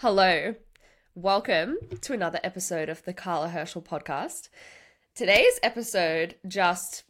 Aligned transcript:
Hello. 0.00 0.54
Welcome 1.14 1.78
to 2.02 2.12
another 2.12 2.38
episode 2.44 2.90
of 2.90 3.02
the 3.04 3.14
Carla 3.14 3.48
Herschel 3.48 3.80
podcast. 3.80 4.50
Today's 5.14 5.58
episode 5.62 6.34
just 6.46 7.04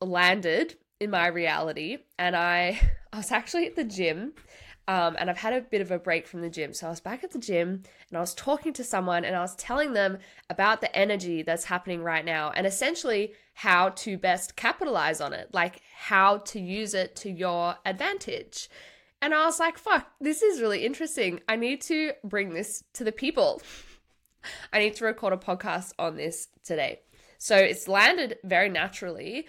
landed 0.00 0.74
in 0.98 1.08
my 1.10 1.28
reality, 1.28 1.98
and 2.18 2.34
I, 2.34 2.80
I 3.12 3.18
was 3.18 3.30
actually 3.30 3.68
at 3.68 3.76
the 3.76 3.84
gym. 3.84 4.32
Um, 4.88 5.14
and 5.20 5.30
I've 5.30 5.38
had 5.38 5.52
a 5.52 5.60
bit 5.60 5.80
of 5.80 5.92
a 5.92 6.00
break 6.00 6.26
from 6.26 6.40
the 6.40 6.50
gym. 6.50 6.74
So 6.74 6.88
I 6.88 6.90
was 6.90 7.00
back 7.00 7.22
at 7.22 7.30
the 7.30 7.38
gym 7.38 7.84
and 8.08 8.16
I 8.16 8.20
was 8.20 8.34
talking 8.34 8.72
to 8.72 8.84
someone 8.84 9.24
and 9.24 9.34
I 9.34 9.40
was 9.40 9.54
telling 9.56 9.92
them 9.92 10.18
about 10.50 10.80
the 10.80 10.94
energy 10.96 11.42
that's 11.42 11.64
happening 11.64 12.02
right 12.02 12.24
now 12.24 12.50
and 12.50 12.68
essentially 12.68 13.34
how 13.54 13.88
to 13.90 14.16
best 14.16 14.54
capitalize 14.54 15.20
on 15.20 15.32
it, 15.32 15.50
like 15.52 15.80
how 15.96 16.38
to 16.38 16.60
use 16.60 16.94
it 16.94 17.16
to 17.16 17.30
your 17.30 17.76
advantage. 17.84 18.68
And 19.26 19.34
I 19.34 19.44
was 19.44 19.58
like, 19.58 19.76
fuck, 19.76 20.06
this 20.20 20.40
is 20.40 20.60
really 20.60 20.86
interesting. 20.86 21.40
I 21.48 21.56
need 21.56 21.80
to 21.80 22.12
bring 22.22 22.54
this 22.54 22.84
to 22.92 23.02
the 23.02 23.10
people. 23.10 23.60
I 24.72 24.78
need 24.78 24.94
to 24.94 25.04
record 25.04 25.32
a 25.32 25.36
podcast 25.36 25.90
on 25.98 26.14
this 26.14 26.46
today. 26.62 27.00
So 27.36 27.56
it's 27.56 27.88
landed 27.88 28.38
very 28.44 28.68
naturally, 28.68 29.48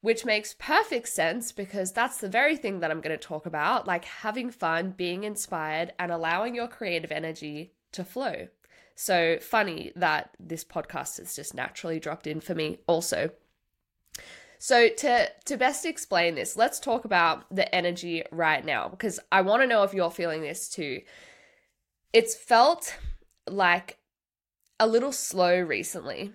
which 0.00 0.24
makes 0.24 0.54
perfect 0.60 1.08
sense 1.08 1.50
because 1.50 1.92
that's 1.92 2.18
the 2.18 2.28
very 2.28 2.56
thing 2.56 2.78
that 2.78 2.92
I'm 2.92 3.00
going 3.00 3.18
to 3.18 3.26
talk 3.26 3.46
about 3.46 3.84
like 3.84 4.04
having 4.04 4.52
fun, 4.52 4.94
being 4.96 5.24
inspired, 5.24 5.92
and 5.98 6.12
allowing 6.12 6.54
your 6.54 6.68
creative 6.68 7.10
energy 7.10 7.72
to 7.90 8.04
flow. 8.04 8.46
So 8.94 9.38
funny 9.40 9.90
that 9.96 10.36
this 10.38 10.64
podcast 10.64 11.18
has 11.18 11.34
just 11.34 11.52
naturally 11.52 11.98
dropped 11.98 12.28
in 12.28 12.38
for 12.38 12.54
me, 12.54 12.78
also. 12.86 13.30
So 14.58 14.88
to 14.88 15.28
to 15.44 15.56
best 15.56 15.84
explain 15.84 16.34
this, 16.34 16.56
let's 16.56 16.80
talk 16.80 17.04
about 17.04 17.44
the 17.54 17.72
energy 17.74 18.22
right 18.30 18.64
now 18.64 18.88
because 18.88 19.20
I 19.30 19.42
want 19.42 19.62
to 19.62 19.66
know 19.66 19.82
if 19.82 19.94
you're 19.94 20.10
feeling 20.10 20.40
this 20.40 20.68
too. 20.68 21.02
It's 22.12 22.34
felt 22.34 22.96
like 23.48 23.98
a 24.80 24.86
little 24.86 25.12
slow 25.12 25.60
recently. 25.60 26.32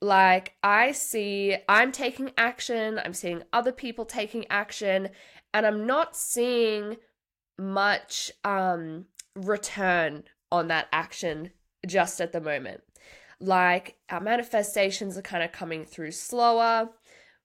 Like 0.00 0.54
I 0.62 0.92
see 0.92 1.56
I'm 1.68 1.92
taking 1.92 2.32
action, 2.36 3.00
I'm 3.02 3.14
seeing 3.14 3.42
other 3.52 3.72
people 3.72 4.04
taking 4.04 4.44
action 4.50 5.08
and 5.52 5.66
I'm 5.66 5.86
not 5.86 6.16
seeing 6.16 6.96
much 7.58 8.30
um 8.44 9.06
return 9.34 10.24
on 10.52 10.68
that 10.68 10.88
action 10.92 11.50
just 11.86 12.20
at 12.20 12.32
the 12.32 12.40
moment. 12.40 12.82
Like 13.40 13.96
our 14.10 14.20
manifestations 14.20 15.16
are 15.16 15.22
kind 15.22 15.42
of 15.42 15.52
coming 15.52 15.84
through 15.84 16.12
slower 16.12 16.90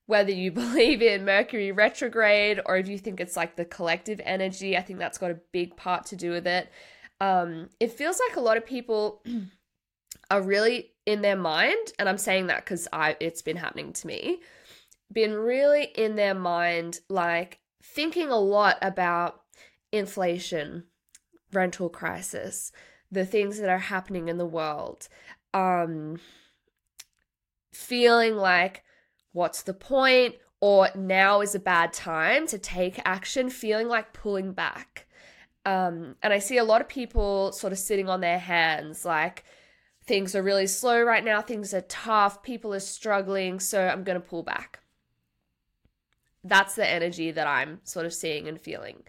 whether 0.10 0.32
you 0.32 0.52
believe 0.64 1.04
in 1.04 1.24
Mercury 1.24 1.72
retrograde 1.72 2.60
or 2.66 2.78
if 2.78 2.88
you 2.88 2.98
think 2.98 3.20
it's 3.20 3.38
like 3.38 3.56
the 3.56 3.64
collective 3.64 4.20
energy, 4.26 4.76
I 4.76 4.82
think 4.82 4.98
that's 4.98 5.20
got 5.20 5.30
a 5.30 5.40
big 5.52 5.78
part 5.78 6.08
to 6.08 6.16
do 6.16 6.32
with 6.32 6.48
it. 6.48 6.68
Um, 7.22 7.70
it 7.80 7.92
feels 7.92 8.20
like 8.28 8.36
a 8.36 8.42
lot 8.42 8.58
of 8.58 8.66
people 8.66 9.22
are 10.32 10.42
really 10.42 10.94
in 11.06 11.22
their 11.22 11.36
mind, 11.36 11.94
and 12.00 12.10
I'm 12.10 12.18
saying 12.18 12.48
that 12.48 12.66
because 12.66 12.88
I 12.92 13.18
it's 13.20 13.44
been 13.44 13.58
happening 13.58 13.94
to 13.94 14.08
me, 14.08 14.40
been 15.14 15.34
really 15.34 15.84
in 15.84 16.16
their 16.16 16.34
mind, 16.34 17.02
like 17.08 17.60
thinking 17.84 18.30
a 18.30 18.40
lot 18.40 18.78
about 18.82 19.42
inflation, 19.92 20.86
rental 21.54 21.90
crisis, 21.90 22.72
the 23.12 23.26
things 23.26 23.60
that 23.60 23.70
are 23.70 23.78
happening 23.78 24.28
in 24.28 24.40
the 24.40 24.46
world, 24.46 25.08
um, 25.54 26.20
feeling 27.72 28.36
like 28.36 28.84
what's 29.32 29.64
the 29.64 29.74
point? 29.74 30.36
Or 30.62 30.90
now 30.96 31.42
is 31.42 31.56
a 31.56 31.60
bad 31.60 31.94
time 31.94 32.46
to 32.48 32.58
take 32.58 33.00
action, 33.06 33.50
feeling 33.50 33.88
like 33.88 34.12
pulling 34.12 34.52
back. 34.52 35.08
Um, 35.66 36.16
and 36.22 36.34
I 36.34 36.40
see 36.40 36.58
a 36.58 36.64
lot 36.64 36.82
of 36.82 36.90
people 36.90 37.52
sort 37.52 37.74
of 37.74 37.80
sitting 37.80 38.10
on 38.10 38.22
their 38.22 38.40
hands, 38.40 39.06
like 39.06 39.44
things 40.04 40.36
are 40.36 40.42
really 40.42 40.68
slow 40.68 41.02
right 41.04 41.24
now, 41.24 41.42
things 41.42 41.74
are 41.74 41.82
tough, 41.82 42.42
people 42.42 42.74
are 42.74 42.80
struggling, 42.80 43.60
so 43.60 43.88
I'm 43.88 44.04
going 44.04 44.20
to 44.20 44.28
pull 44.28 44.44
back. 44.44 44.80
That's 46.44 46.76
the 46.76 46.88
energy 46.88 47.32
that 47.32 47.46
I'm 47.46 47.82
sort 47.84 48.06
of 48.06 48.14
seeing 48.14 48.48
and 48.48 48.60
feeling. 48.60 49.04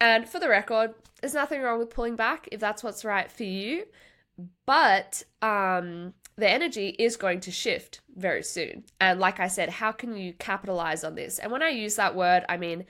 And 0.00 0.28
for 0.28 0.38
the 0.38 0.48
record, 0.48 0.94
there's 1.20 1.34
nothing 1.34 1.60
wrong 1.60 1.78
with 1.78 1.90
pulling 1.90 2.16
back 2.16 2.48
if 2.52 2.60
that's 2.60 2.82
what's 2.82 3.04
right 3.04 3.30
for 3.30 3.44
you. 3.44 3.84
But 4.64 5.24
um, 5.42 6.14
the 6.38 6.48
energy 6.48 6.90
is 7.00 7.16
going 7.16 7.40
to 7.40 7.50
shift 7.50 8.00
very 8.16 8.44
soon. 8.44 8.84
And 9.00 9.18
like 9.18 9.40
I 9.40 9.48
said, 9.48 9.68
how 9.68 9.90
can 9.90 10.16
you 10.16 10.32
capitalize 10.34 11.02
on 11.02 11.16
this? 11.16 11.40
And 11.40 11.50
when 11.50 11.64
I 11.64 11.70
use 11.70 11.96
that 11.96 12.14
word, 12.14 12.44
I 12.48 12.56
mean, 12.56 12.86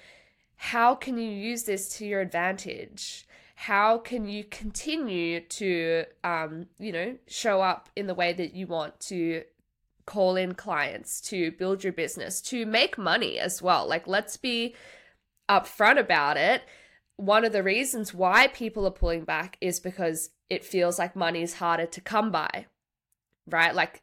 how 0.56 0.94
can 0.94 1.16
you 1.16 1.30
use 1.30 1.62
this 1.62 1.88
to 1.96 2.06
your 2.06 2.20
advantage? 2.20 3.26
How 3.54 3.96
can 3.96 4.28
you 4.28 4.44
continue 4.44 5.40
to, 5.40 6.04
um, 6.22 6.66
you 6.78 6.92
know, 6.92 7.16
show 7.26 7.62
up 7.62 7.88
in 7.96 8.06
the 8.06 8.14
way 8.14 8.34
that 8.34 8.54
you 8.54 8.66
want 8.66 9.00
to 9.00 9.44
call 10.04 10.36
in 10.36 10.54
clients, 10.54 11.20
to 11.22 11.50
build 11.52 11.82
your 11.82 11.92
business, 11.94 12.42
to 12.42 12.66
make 12.66 12.98
money 12.98 13.38
as 13.38 13.62
well? 13.62 13.88
Like, 13.88 14.06
let's 14.06 14.36
be 14.36 14.74
upfront 15.48 15.98
about 15.98 16.36
it. 16.36 16.64
One 17.16 17.46
of 17.46 17.52
the 17.52 17.62
reasons 17.62 18.12
why 18.12 18.48
people 18.48 18.86
are 18.86 18.90
pulling 18.90 19.24
back 19.24 19.56
is 19.62 19.80
because 19.80 20.30
it 20.50 20.66
feels 20.66 20.98
like 20.98 21.16
money 21.16 21.42
is 21.42 21.54
harder 21.54 21.86
to 21.86 22.00
come 22.02 22.30
by 22.30 22.66
right? 23.48 23.74
Like 23.74 24.02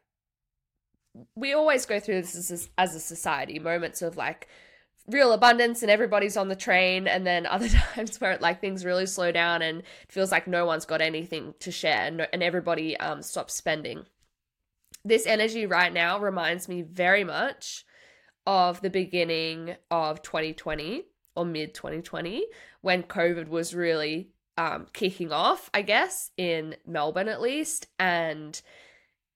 we 1.34 1.52
always 1.52 1.86
go 1.86 2.00
through 2.00 2.22
this 2.22 2.50
as, 2.50 2.68
as 2.76 2.94
a 2.94 3.00
society 3.00 3.58
moments 3.58 4.02
of 4.02 4.16
like 4.16 4.48
real 5.08 5.32
abundance 5.32 5.82
and 5.82 5.90
everybody's 5.90 6.36
on 6.36 6.48
the 6.48 6.56
train 6.56 7.06
and 7.06 7.26
then 7.26 7.46
other 7.46 7.68
times 7.68 8.20
where 8.20 8.38
like 8.38 8.60
things 8.60 8.84
really 8.84 9.06
slow 9.06 9.32
down 9.32 9.62
and 9.62 9.80
it 9.80 10.12
feels 10.12 10.32
like 10.32 10.46
no 10.46 10.66
one's 10.66 10.84
got 10.84 11.00
anything 11.00 11.54
to 11.60 11.70
share 11.70 12.06
and, 12.06 12.26
and 12.32 12.42
everybody 12.42 12.96
um 12.98 13.22
stops 13.22 13.54
spending 13.54 14.04
this 15.04 15.26
energy 15.26 15.66
right 15.66 15.92
now 15.92 16.18
reminds 16.18 16.68
me 16.68 16.82
very 16.82 17.24
much 17.24 17.84
of 18.46 18.80
the 18.80 18.90
beginning 18.90 19.76
of 19.90 20.22
2020 20.22 21.04
or 21.36 21.44
mid 21.44 21.74
2020 21.74 22.44
when 22.80 23.02
covid 23.02 23.48
was 23.48 23.74
really 23.74 24.30
um 24.58 24.86
kicking 24.92 25.32
off 25.32 25.70
i 25.72 25.82
guess 25.82 26.30
in 26.36 26.74
melbourne 26.86 27.28
at 27.28 27.40
least 27.40 27.86
and 27.98 28.62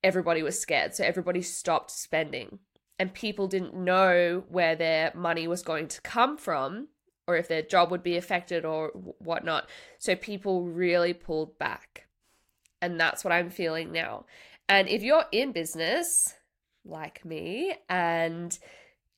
everybody 0.02 0.42
was 0.42 0.58
scared. 0.58 0.94
So 0.94 1.04
everybody 1.04 1.42
stopped 1.42 1.90
spending. 1.90 2.58
And 2.98 3.14
people 3.14 3.48
didn't 3.48 3.74
know 3.74 4.44
where 4.48 4.76
their 4.76 5.12
money 5.14 5.48
was 5.48 5.62
going 5.62 5.88
to 5.88 6.02
come 6.02 6.36
from 6.36 6.88
or 7.26 7.36
if 7.36 7.48
their 7.48 7.62
job 7.62 7.90
would 7.90 8.02
be 8.02 8.16
affected 8.16 8.64
or 8.64 8.88
whatnot. 9.18 9.68
So 9.98 10.14
people 10.14 10.64
really 10.64 11.14
pulled 11.14 11.58
back. 11.58 12.08
And 12.82 13.00
that's 13.00 13.24
what 13.24 13.32
I'm 13.32 13.50
feeling 13.50 13.92
now. 13.92 14.26
And 14.68 14.88
if 14.88 15.02
you're 15.02 15.24
in 15.32 15.52
business, 15.52 16.34
like 16.84 17.24
me, 17.24 17.74
and 17.88 18.58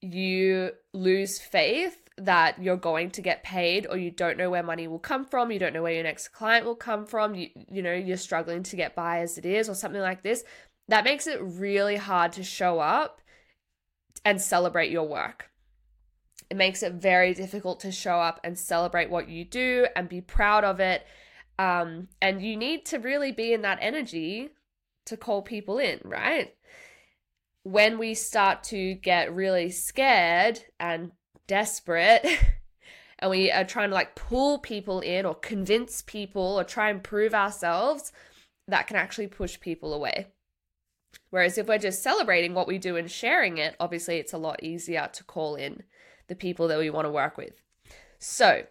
you 0.01 0.73
lose 0.93 1.39
faith 1.39 1.99
that 2.19 2.63
you're 2.63 2.77
going 2.77 3.11
to 3.11 3.23
get 3.23 3.43
paid 3.43 3.87
or 3.89 3.97
you 3.97 4.11
don't 4.11 4.37
know 4.37 4.51
where 4.51 4.63
money 4.63 4.87
will 4.87 4.99
come 4.99 5.25
from 5.25 5.51
you 5.51 5.59
don't 5.59 5.73
know 5.73 5.83
where 5.83 5.95
your 5.95 6.03
next 6.03 6.29
client 6.29 6.67
will 6.67 6.75
come 6.75 7.07
from 7.07 7.35
you 7.35 7.49
you 7.71 7.81
know 7.81 7.95
you're 7.95 8.19
struggling 8.19 8.63
to 8.63 8.77
get 8.77 8.95
by 8.95 9.21
as 9.21 9.39
it 9.39 9.47
is 9.47 9.69
or 9.69 9.75
something 9.75 10.03
like 10.03 10.23
this 10.23 10.45
that 10.89 11.05
makes 11.05 11.27
it 11.27 11.41
really 11.41 11.97
hard 11.97 12.33
to 12.33 12.43
show 12.43 12.81
up 12.81 13.21
and 14.25 14.41
celebrate 14.41 14.91
your 14.91 15.09
work. 15.09 15.51
It 16.51 16.57
makes 16.57 16.83
it 16.83 16.93
very 16.95 17.33
difficult 17.35 17.81
to 17.81 17.93
show 17.93 18.21
up 18.21 18.41
and 18.45 18.59
celebrate 18.59 19.11
what 19.11 19.29
you 19.29 19.45
do 19.45 19.87
and 19.97 20.09
be 20.09 20.21
proud 20.21 20.65
of 20.65 20.81
it. 20.81 21.07
Um, 21.59 22.09
and 22.21 22.43
you 22.43 22.57
need 22.57 22.85
to 22.87 22.99
really 22.99 23.33
be 23.33 23.53
in 23.53 23.63
that 23.63 23.79
energy 23.81 24.51
to 25.07 25.17
call 25.17 25.43
people 25.43 25.79
in, 25.79 26.01
right? 26.05 26.55
When 27.63 27.99
we 27.99 28.15
start 28.15 28.65
to 28.65 28.95
get 28.95 29.35
really 29.35 29.71
scared 29.71 30.61
and 30.79 31.13
desperate, 31.47 32.27
and 33.19 33.31
we 33.31 33.51
are 33.51 33.65
trying 33.65 33.91
to 33.91 33.95
like 33.95 34.15
pull 34.15 34.59
people 34.59 35.01
in 35.01 35.25
or 35.25 35.35
convince 35.35 36.03
people 36.03 36.59
or 36.59 36.65
try 36.65 36.91
and 36.91 37.03
prove 37.03 37.35
ourselves, 37.35 38.13
that 38.69 38.87
can 38.87 38.97
actually 38.97 39.29
push 39.29 39.59
people 39.61 39.95
away. 39.95 40.32
Whereas 41.33 41.57
if 41.57 41.67
we're 41.67 41.79
just 41.79 42.03
celebrating 42.03 42.53
what 42.53 42.69
we 42.69 42.77
do 42.77 42.97
and 42.97 43.11
sharing 43.11 43.57
it, 43.57 43.75
obviously 43.81 44.19
it's 44.19 44.35
a 44.35 44.39
lot 44.39 44.63
easier 44.63 45.09
to 45.15 45.25
call 45.25 45.55
in 45.55 45.83
the 46.29 46.35
people 46.35 46.69
that 46.69 46.79
we 46.79 46.91
want 46.91 47.07
to 47.07 47.11
work 47.11 47.39
with. 47.39 47.63
So, 48.19 48.67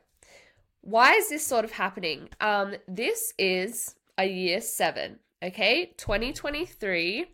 why 0.82 1.14
is 1.16 1.28
this 1.28 1.44
sort 1.46 1.66
of 1.66 1.72
happening? 1.72 2.30
Um, 2.40 2.76
this 2.88 3.34
is 3.40 3.96
a 4.16 4.28
year 4.28 4.62
seven, 4.62 5.18
okay? 5.42 5.96
2023, 5.98 7.26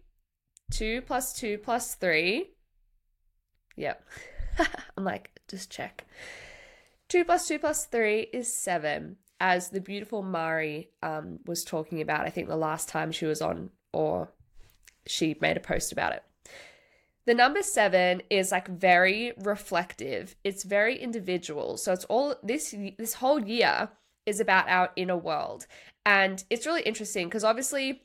two 0.71 1.01
plus 1.01 1.33
two 1.33 1.57
plus 1.57 1.95
three. 1.95 2.51
Yep. 3.75 4.01
I'm 4.97 5.03
like, 5.03 5.41
just 5.49 5.69
check. 5.69 6.05
Two 7.09 7.25
plus 7.25 7.49
two 7.49 7.59
plus 7.59 7.85
three 7.85 8.21
is 8.31 8.55
seven, 8.55 9.17
as 9.41 9.71
the 9.71 9.81
beautiful 9.81 10.23
Mari 10.23 10.89
um, 11.03 11.39
was 11.45 11.65
talking 11.65 11.99
about, 11.99 12.25
I 12.25 12.29
think 12.29 12.47
the 12.47 12.55
last 12.55 12.87
time 12.87 13.11
she 13.11 13.25
was 13.25 13.41
on, 13.41 13.71
or 13.91 14.31
she 15.07 15.35
made 15.41 15.57
a 15.57 15.61
post 15.61 15.91
about 15.91 16.13
it. 16.13 16.23
The 17.25 17.33
number 17.33 17.61
seven 17.61 18.21
is 18.29 18.51
like 18.51 18.67
very 18.69 19.33
reflective. 19.37 20.35
It's 20.43 20.63
very 20.63 20.97
individual. 20.97 21.77
So 21.77 21.91
it's 21.91 22.05
all 22.05 22.35
this 22.41 22.73
this 22.97 23.15
whole 23.15 23.41
year 23.41 23.89
is 24.25 24.39
about 24.39 24.69
our 24.69 24.91
inner 24.95 25.17
world. 25.17 25.67
And 26.05 26.43
it's 26.49 26.65
really 26.65 26.83
interesting 26.83 27.27
because 27.27 27.43
obviously 27.43 28.03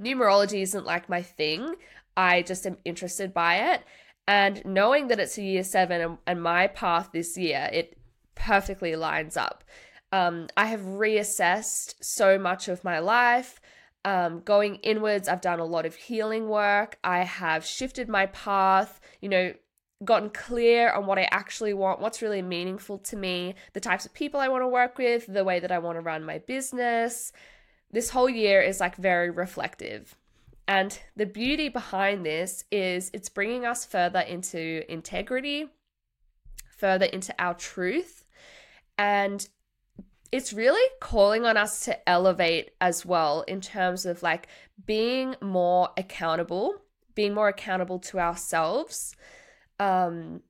numerology 0.00 0.62
isn't 0.62 0.86
like 0.86 1.08
my 1.08 1.20
thing. 1.22 1.74
I 2.16 2.42
just 2.42 2.66
am 2.66 2.78
interested 2.84 3.34
by 3.34 3.74
it. 3.74 3.82
And 4.26 4.64
knowing 4.64 5.08
that 5.08 5.20
it's 5.20 5.36
a 5.36 5.42
year 5.42 5.64
seven 5.64 6.00
and, 6.00 6.18
and 6.26 6.42
my 6.42 6.68
path 6.68 7.10
this 7.12 7.36
year, 7.36 7.68
it 7.72 7.98
perfectly 8.34 8.96
lines 8.96 9.36
up. 9.36 9.64
Um, 10.12 10.48
I 10.56 10.66
have 10.66 10.80
reassessed 10.80 11.94
so 12.02 12.38
much 12.38 12.68
of 12.68 12.84
my 12.84 12.98
life. 12.98 13.60
Um, 14.04 14.40
going 14.40 14.76
inwards, 14.76 15.28
I've 15.28 15.40
done 15.40 15.60
a 15.60 15.64
lot 15.64 15.86
of 15.86 15.94
healing 15.94 16.48
work. 16.48 16.98
I 17.04 17.20
have 17.20 17.64
shifted 17.64 18.08
my 18.08 18.26
path, 18.26 19.00
you 19.20 19.28
know, 19.28 19.54
gotten 20.04 20.30
clear 20.30 20.90
on 20.90 21.06
what 21.06 21.18
I 21.18 21.28
actually 21.30 21.74
want, 21.74 22.00
what's 22.00 22.22
really 22.22 22.42
meaningful 22.42 22.98
to 22.98 23.16
me, 23.16 23.54
the 23.72 23.80
types 23.80 24.04
of 24.04 24.12
people 24.12 24.40
I 24.40 24.48
want 24.48 24.62
to 24.62 24.68
work 24.68 24.98
with, 24.98 25.26
the 25.26 25.44
way 25.44 25.60
that 25.60 25.72
I 25.72 25.78
want 25.78 25.96
to 25.96 26.02
run 26.02 26.24
my 26.24 26.38
business. 26.38 27.32
This 27.90 28.10
whole 28.10 28.28
year 28.28 28.60
is 28.60 28.80
like 28.80 28.96
very 28.96 29.30
reflective. 29.30 30.16
And 30.66 30.98
the 31.16 31.26
beauty 31.26 31.68
behind 31.68 32.24
this 32.24 32.64
is 32.70 33.10
it's 33.12 33.28
bringing 33.28 33.66
us 33.66 33.84
further 33.84 34.20
into 34.20 34.82
integrity, 34.90 35.66
further 36.76 37.06
into 37.06 37.34
our 37.38 37.54
truth, 37.54 38.24
and 38.96 39.48
it's 40.32 40.54
really 40.54 40.82
calling 40.98 41.44
on 41.44 41.58
us 41.58 41.84
to 41.84 42.08
elevate 42.08 42.70
as 42.80 43.04
well 43.04 43.42
in 43.42 43.60
terms 43.60 44.06
of 44.06 44.22
like 44.22 44.48
being 44.86 45.36
more 45.42 45.90
accountable, 45.98 46.80
being 47.14 47.34
more 47.34 47.48
accountable 47.48 47.98
to 47.98 48.18
ourselves, 48.18 49.14
um, 49.78 50.40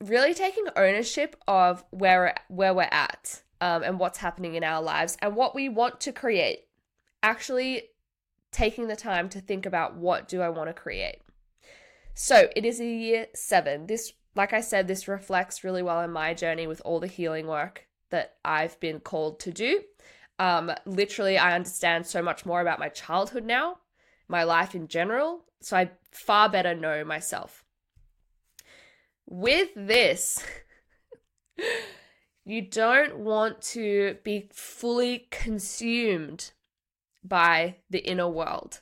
really 0.00 0.32
taking 0.32 0.64
ownership 0.74 1.36
of 1.46 1.84
where 1.90 2.34
where 2.48 2.72
we're 2.72 2.88
at 2.90 3.42
um, 3.60 3.82
and 3.82 3.98
what's 3.98 4.18
happening 4.18 4.54
in 4.54 4.64
our 4.64 4.82
lives 4.82 5.18
and 5.20 5.36
what 5.36 5.54
we 5.54 5.68
want 5.68 6.00
to 6.00 6.12
create. 6.12 6.60
Actually, 7.22 7.82
taking 8.50 8.88
the 8.88 8.96
time 8.96 9.28
to 9.28 9.40
think 9.40 9.66
about 9.66 9.96
what 9.96 10.28
do 10.28 10.40
I 10.40 10.48
want 10.48 10.70
to 10.70 10.74
create. 10.74 11.18
So 12.14 12.48
it 12.56 12.64
is 12.64 12.80
a 12.80 12.86
year 12.86 13.26
seven. 13.34 13.86
This, 13.86 14.14
like 14.34 14.54
I 14.54 14.62
said, 14.62 14.88
this 14.88 15.06
reflects 15.06 15.62
really 15.62 15.82
well 15.82 16.00
in 16.00 16.10
my 16.10 16.32
journey 16.32 16.66
with 16.66 16.80
all 16.86 17.00
the 17.00 17.06
healing 17.06 17.46
work 17.46 17.86
that 18.10 18.36
I've 18.44 18.78
been 18.80 19.00
called 19.00 19.40
to 19.40 19.52
do. 19.52 19.82
Um, 20.38 20.72
literally, 20.86 21.38
I 21.38 21.54
understand 21.54 22.06
so 22.06 22.22
much 22.22 22.46
more 22.46 22.60
about 22.60 22.78
my 22.78 22.88
childhood 22.88 23.44
now, 23.44 23.78
my 24.28 24.42
life 24.42 24.74
in 24.74 24.88
general. 24.88 25.44
So 25.60 25.76
I 25.76 25.90
far 26.12 26.48
better 26.48 26.74
know 26.74 27.04
myself. 27.04 27.64
With 29.26 29.68
this, 29.76 30.42
you 32.44 32.62
don't 32.62 33.18
want 33.18 33.60
to 33.62 34.16
be 34.24 34.48
fully 34.52 35.28
consumed 35.30 36.52
by 37.22 37.76
the 37.90 37.98
inner 37.98 38.28
world, 38.28 38.80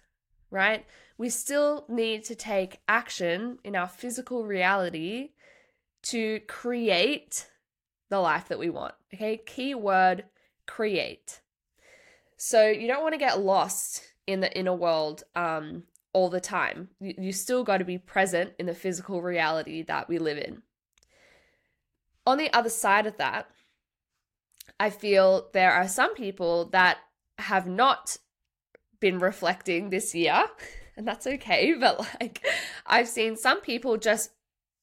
right? 0.50 0.86
We 1.18 1.28
still 1.28 1.84
need 1.88 2.24
to 2.24 2.36
take 2.36 2.78
action 2.86 3.58
in 3.64 3.74
our 3.74 3.88
physical 3.88 4.46
reality 4.46 5.30
to 6.04 6.40
create 6.46 7.48
the 8.08 8.20
life 8.20 8.48
that 8.48 8.58
we 8.58 8.70
want. 8.70 8.94
Okay, 9.12 9.40
keyword 9.44 10.24
create. 10.66 11.40
So 12.36 12.68
you 12.68 12.86
don't 12.86 13.02
want 13.02 13.14
to 13.14 13.18
get 13.18 13.40
lost 13.40 14.02
in 14.26 14.40
the 14.40 14.56
inner 14.56 14.74
world 14.74 15.24
um, 15.34 15.84
all 16.12 16.28
the 16.28 16.40
time. 16.40 16.88
You, 17.00 17.14
you 17.18 17.32
still 17.32 17.64
got 17.64 17.78
to 17.78 17.84
be 17.84 17.98
present 17.98 18.52
in 18.58 18.66
the 18.66 18.74
physical 18.74 19.22
reality 19.22 19.82
that 19.82 20.08
we 20.08 20.18
live 20.18 20.38
in. 20.38 20.62
On 22.26 22.36
the 22.36 22.52
other 22.52 22.68
side 22.68 23.06
of 23.06 23.16
that, 23.16 23.50
I 24.78 24.90
feel 24.90 25.48
there 25.52 25.72
are 25.72 25.88
some 25.88 26.14
people 26.14 26.66
that 26.66 26.98
have 27.38 27.66
not 27.66 28.18
been 29.00 29.18
reflecting 29.18 29.90
this 29.90 30.14
year, 30.14 30.44
and 30.96 31.08
that's 31.08 31.26
okay. 31.26 31.74
But 31.78 31.98
like, 32.20 32.46
I've 32.86 33.08
seen 33.08 33.36
some 33.36 33.60
people 33.62 33.96
just 33.96 34.30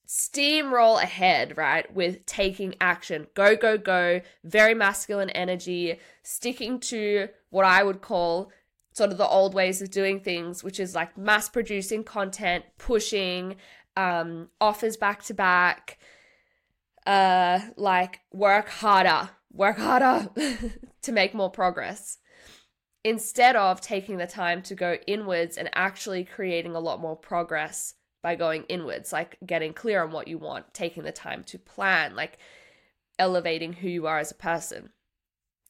steamroll 0.07 1.01
ahead, 1.01 1.57
right, 1.57 1.93
with 1.93 2.25
taking 2.25 2.75
action. 2.79 3.27
Go, 3.33 3.55
go, 3.55 3.77
go. 3.77 4.21
Very 4.43 4.73
masculine 4.73 5.29
energy, 5.31 5.99
sticking 6.23 6.79
to 6.81 7.29
what 7.49 7.65
I 7.65 7.83
would 7.83 8.01
call 8.01 8.51
sort 8.93 9.11
of 9.11 9.17
the 9.17 9.27
old 9.27 9.53
ways 9.53 9.81
of 9.81 9.91
doing 9.91 10.19
things, 10.19 10.63
which 10.63 10.79
is 10.79 10.95
like 10.95 11.17
mass 11.17 11.49
producing 11.49 12.03
content, 12.03 12.65
pushing, 12.77 13.55
um, 13.97 14.49
offers 14.61 14.97
back 14.97 15.23
to 15.23 15.33
back, 15.33 15.97
uh, 17.05 17.59
like 17.75 18.21
work 18.31 18.69
harder, 18.69 19.29
work 19.51 19.77
harder 19.77 20.29
to 21.01 21.11
make 21.11 21.33
more 21.33 21.49
progress 21.49 22.17
instead 23.03 23.55
of 23.55 23.81
taking 23.81 24.17
the 24.17 24.25
time 24.25 24.63
to 24.63 24.73
go 24.73 24.97
inwards 25.05 25.57
and 25.57 25.69
actually 25.73 26.23
creating 26.23 26.75
a 26.75 26.79
lot 26.79 26.99
more 26.99 27.15
progress 27.15 27.93
by 28.25 28.33
going 28.33 28.63
inwards, 28.63 29.13
like 29.13 29.37
getting 29.45 29.71
clear 29.71 30.01
on 30.01 30.11
what 30.11 30.27
you 30.27 30.39
want, 30.39 30.73
taking 30.73 31.03
the 31.03 31.11
time 31.11 31.43
to 31.43 31.59
plan, 31.59 32.15
like 32.15 32.39
elevating 33.19 33.71
who 33.71 33.87
you 33.87 34.07
are 34.07 34.17
as 34.17 34.31
a 34.31 34.33
person. 34.49 34.89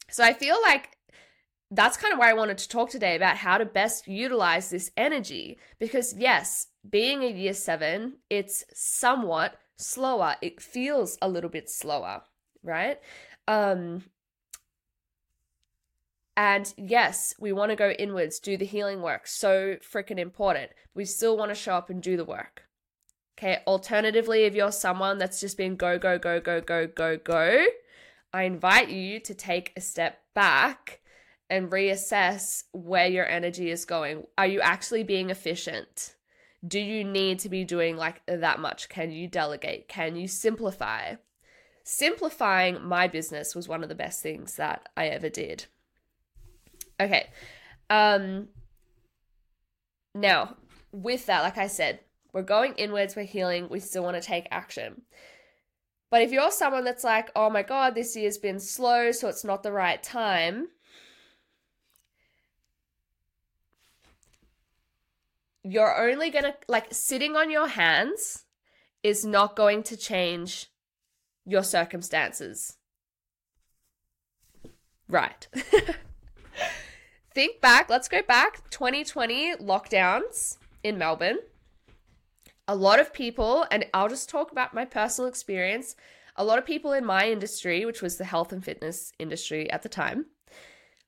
So 0.10 0.24
I 0.24 0.32
feel 0.32 0.56
like 0.64 0.98
that's 1.70 1.98
kind 1.98 2.14
of 2.14 2.20
why 2.20 2.30
I 2.30 2.34
wanted 2.36 2.58
to 2.60 2.70
talk 2.70 2.90
today 2.90 3.18
about 3.18 3.36
how 3.36 3.58
to 3.58 3.66
best 3.66 4.08
utilize 4.08 4.70
this 4.70 4.90
energy 4.96 5.60
because 5.80 6.16
yes, 6.18 6.68
being 6.90 7.24
a 7.24 7.30
year 7.30 7.54
7, 7.54 8.20
it's 8.30 8.64
somewhat 8.74 9.60
slower. 9.78 10.38
It 10.42 10.62
feels 10.62 11.18
a 11.22 11.28
little 11.28 11.50
bit 11.50 11.70
slower, 11.70 12.22
right? 12.64 13.02
Um 13.50 14.06
and 16.38 16.74
yes, 16.78 17.34
we 17.40 17.54
want 17.54 17.72
to 17.72 17.76
go 17.76 17.92
inwards, 17.92 18.40
do 18.40 18.58
the 18.58 18.66
healing 18.66 19.02
work. 19.02 19.28
So 19.28 19.78
freaking 19.78 20.20
important. 20.20 20.72
We 20.94 21.06
still 21.06 21.38
want 21.38 21.52
to 21.52 21.56
show 21.56 21.76
up 21.76 21.90
and 21.90 22.02
do 22.02 22.18
the 22.18 22.26
work. 22.26 22.64
Okay. 23.38 23.62
Alternatively, 23.68 24.44
if 24.44 24.56
you're 24.56 24.72
someone 24.72 25.18
that's 25.18 25.40
just 25.40 25.58
been 25.58 25.76
go, 25.76 25.98
go, 25.98 26.18
go, 26.18 26.40
go, 26.40 26.62
go, 26.62 26.88
go, 26.88 27.18
go, 27.18 27.66
I 28.34 28.44
invite 28.44 28.90
you 28.90 29.20
to 29.22 29.34
take 29.34 29.72
a 29.76 29.82
step 29.82 30.22
back 30.34 31.02
and 31.50 31.70
reassess 31.70 32.64
where 32.72 33.08
your 33.08 33.26
energy 33.26 33.70
is 33.70 33.86
going. 33.86 34.26
Are 34.38 34.48
you 34.48 34.62
actually 34.62 35.04
being 35.04 35.30
efficient? 35.30 36.16
Do 36.66 36.80
you 36.80 37.04
need 37.04 37.40
to 37.40 37.50
be 37.50 37.64
doing 37.64 37.96
like 37.96 38.22
that 38.28 38.60
much? 38.60 38.90
Can 38.90 39.12
you 39.12 39.28
delegate? 39.28 39.88
Can 39.88 40.16
you 40.16 40.28
simplify? 40.28 41.16
Simplifying 41.84 42.84
my 42.84 43.08
business 43.08 43.54
was 43.54 43.68
one 43.68 43.84
of 43.84 43.90
the 43.90 43.96
best 43.96 44.24
things 44.24 44.56
that 44.56 44.90
I 44.98 45.08
ever 45.08 45.30
did 45.30 45.66
Okay. 47.00 47.30
Um 47.90 48.48
now, 50.16 50.56
with 50.94 51.26
that, 51.26 51.44
like 51.44 51.58
I 51.58 51.68
said, 51.68 52.00
we're 52.32 52.42
going 52.42 52.74
inwards, 52.76 53.16
we're 53.16 53.26
healing, 53.26 53.68
we 53.70 53.82
still 53.82 54.04
want 54.04 54.16
to 54.16 54.26
take 54.26 54.48
action. 54.50 55.02
But 56.10 56.22
if 56.22 56.32
you're 56.32 56.52
someone 56.52 56.86
that's 56.86 57.04
like, 57.04 57.30
oh 57.36 57.50
my 57.50 57.64
God, 57.64 57.96
this 57.96 58.16
year's 58.16 58.38
been 58.38 58.60
slow, 58.60 59.12
so 59.12 59.28
it's 59.28 59.44
not 59.44 59.64
the 59.64 59.74
right 59.74 60.02
time, 60.02 60.70
you're 65.64 66.10
only 66.10 66.30
going 66.30 66.46
to, 66.46 66.56
like, 66.70 66.94
sitting 66.94 67.36
on 67.36 67.52
your 67.52 67.68
hands 67.68 68.46
is 69.04 69.26
not 69.26 69.56
going 69.56 69.84
to 69.84 69.98
change 69.98 70.68
your 71.46 71.64
circumstances. 71.64 72.78
Right. 75.10 75.48
think 77.36 77.60
back, 77.60 77.90
let's 77.90 78.08
go 78.08 78.22
back 78.22 78.68
2020 78.70 79.58
lockdowns 79.58 80.58
in 80.84 80.98
Melbourne. 80.98 81.40
A 82.68 82.76
lot 82.76 83.00
of 83.00 83.14
people, 83.14 83.66
and 83.70 83.86
I'll 83.94 84.08
just 84.08 84.30
talk 84.30 84.54
about 84.54 84.74
my 84.74 84.86
personal 84.86 85.28
experience. 85.28 85.98
A 86.38 86.46
lot 86.46 86.58
of 86.58 86.66
people 86.66 86.94
in 86.94 87.06
my 87.06 87.30
industry, 87.30 87.86
which 87.86 88.02
was 88.02 88.16
the 88.16 88.24
health 88.24 88.54
and 88.54 88.64
fitness 88.64 89.12
industry 89.20 89.70
at 89.70 89.84
the 89.84 89.90
time, 89.90 90.28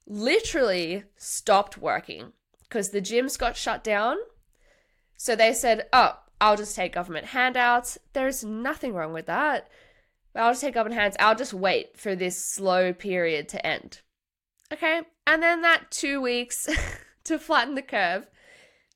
literally 0.06 1.06
stopped 1.16 1.78
working 1.78 2.34
because 2.64 2.90
the 2.90 3.02
gyms 3.02 3.40
got 3.40 3.56
shut 3.56 3.84
down. 3.84 4.18
So 5.16 5.34
they 5.34 5.54
said, 5.54 5.88
oh, 5.94 6.20
I'll 6.42 6.58
just 6.58 6.76
take 6.76 6.94
government 6.94 7.28
handouts. 7.28 7.98
There's 8.12 8.44
nothing 8.44 8.94
wrong 8.94 9.14
with 9.14 9.28
that. 9.28 9.70
I'll 10.36 10.52
just 10.52 10.62
take 10.62 10.76
government 10.76 11.00
hands. 11.00 11.16
I'll 11.20 11.36
just 11.36 11.54
wait 11.54 11.98
for 11.98 12.16
this 12.16 12.38
slow 12.38 12.94
period 12.94 13.48
to 13.50 13.66
end. 13.66 14.02
Okay. 14.72 15.02
And 15.26 15.42
then 15.42 15.62
that 15.62 15.92
two 15.92 16.22
weeks 16.22 16.68
to 17.24 17.40
flatten 17.40 17.76
the 17.76 17.82
curve 17.82 18.28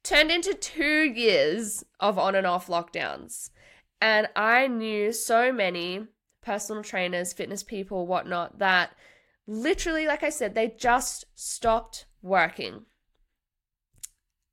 turned 0.03 0.31
into 0.31 0.53
two 0.53 1.03
years 1.03 1.83
of 1.99 2.17
on 2.17 2.35
and 2.35 2.47
off 2.47 2.67
lockdowns. 2.67 3.49
And 4.01 4.27
I 4.35 4.67
knew 4.67 5.11
so 5.11 5.51
many 5.51 6.07
personal 6.41 6.83
trainers, 6.83 7.33
fitness 7.33 7.61
people, 7.61 8.07
whatnot, 8.07 8.57
that 8.59 8.91
literally, 9.45 10.07
like 10.07 10.23
I 10.23 10.29
said, 10.29 10.55
they 10.55 10.73
just 10.77 11.25
stopped 11.35 12.05
working. 12.21 12.85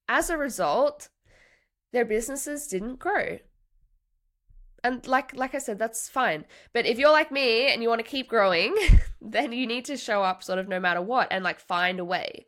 As 0.07 0.29
a 0.29 0.37
result, 0.37 1.09
their 1.93 2.05
businesses 2.05 2.67
didn't 2.67 2.99
grow. 2.99 3.39
And 4.85 5.07
like 5.07 5.35
like 5.35 5.55
I 5.55 5.59
said, 5.59 5.79
that's 5.79 6.09
fine. 6.09 6.45
But 6.73 6.87
if 6.87 6.99
you're 6.99 7.13
like 7.13 7.33
me 7.33 7.73
and 7.73 7.83
you 7.83 7.89
want 7.89 8.01
to 8.01 8.11
keep 8.11 8.29
growing, 8.29 8.77
then 9.21 9.53
you 9.53 9.67
need 9.67 9.85
to 9.87 9.97
show 9.97 10.23
up 10.23 10.43
sort 10.43 10.59
of 10.59 10.69
no 10.69 10.81
matter 10.81 11.03
what 11.03 11.29
and 11.31 11.45
like 11.45 11.61
find 11.61 12.01
a 12.01 12.05
way. 12.05 12.47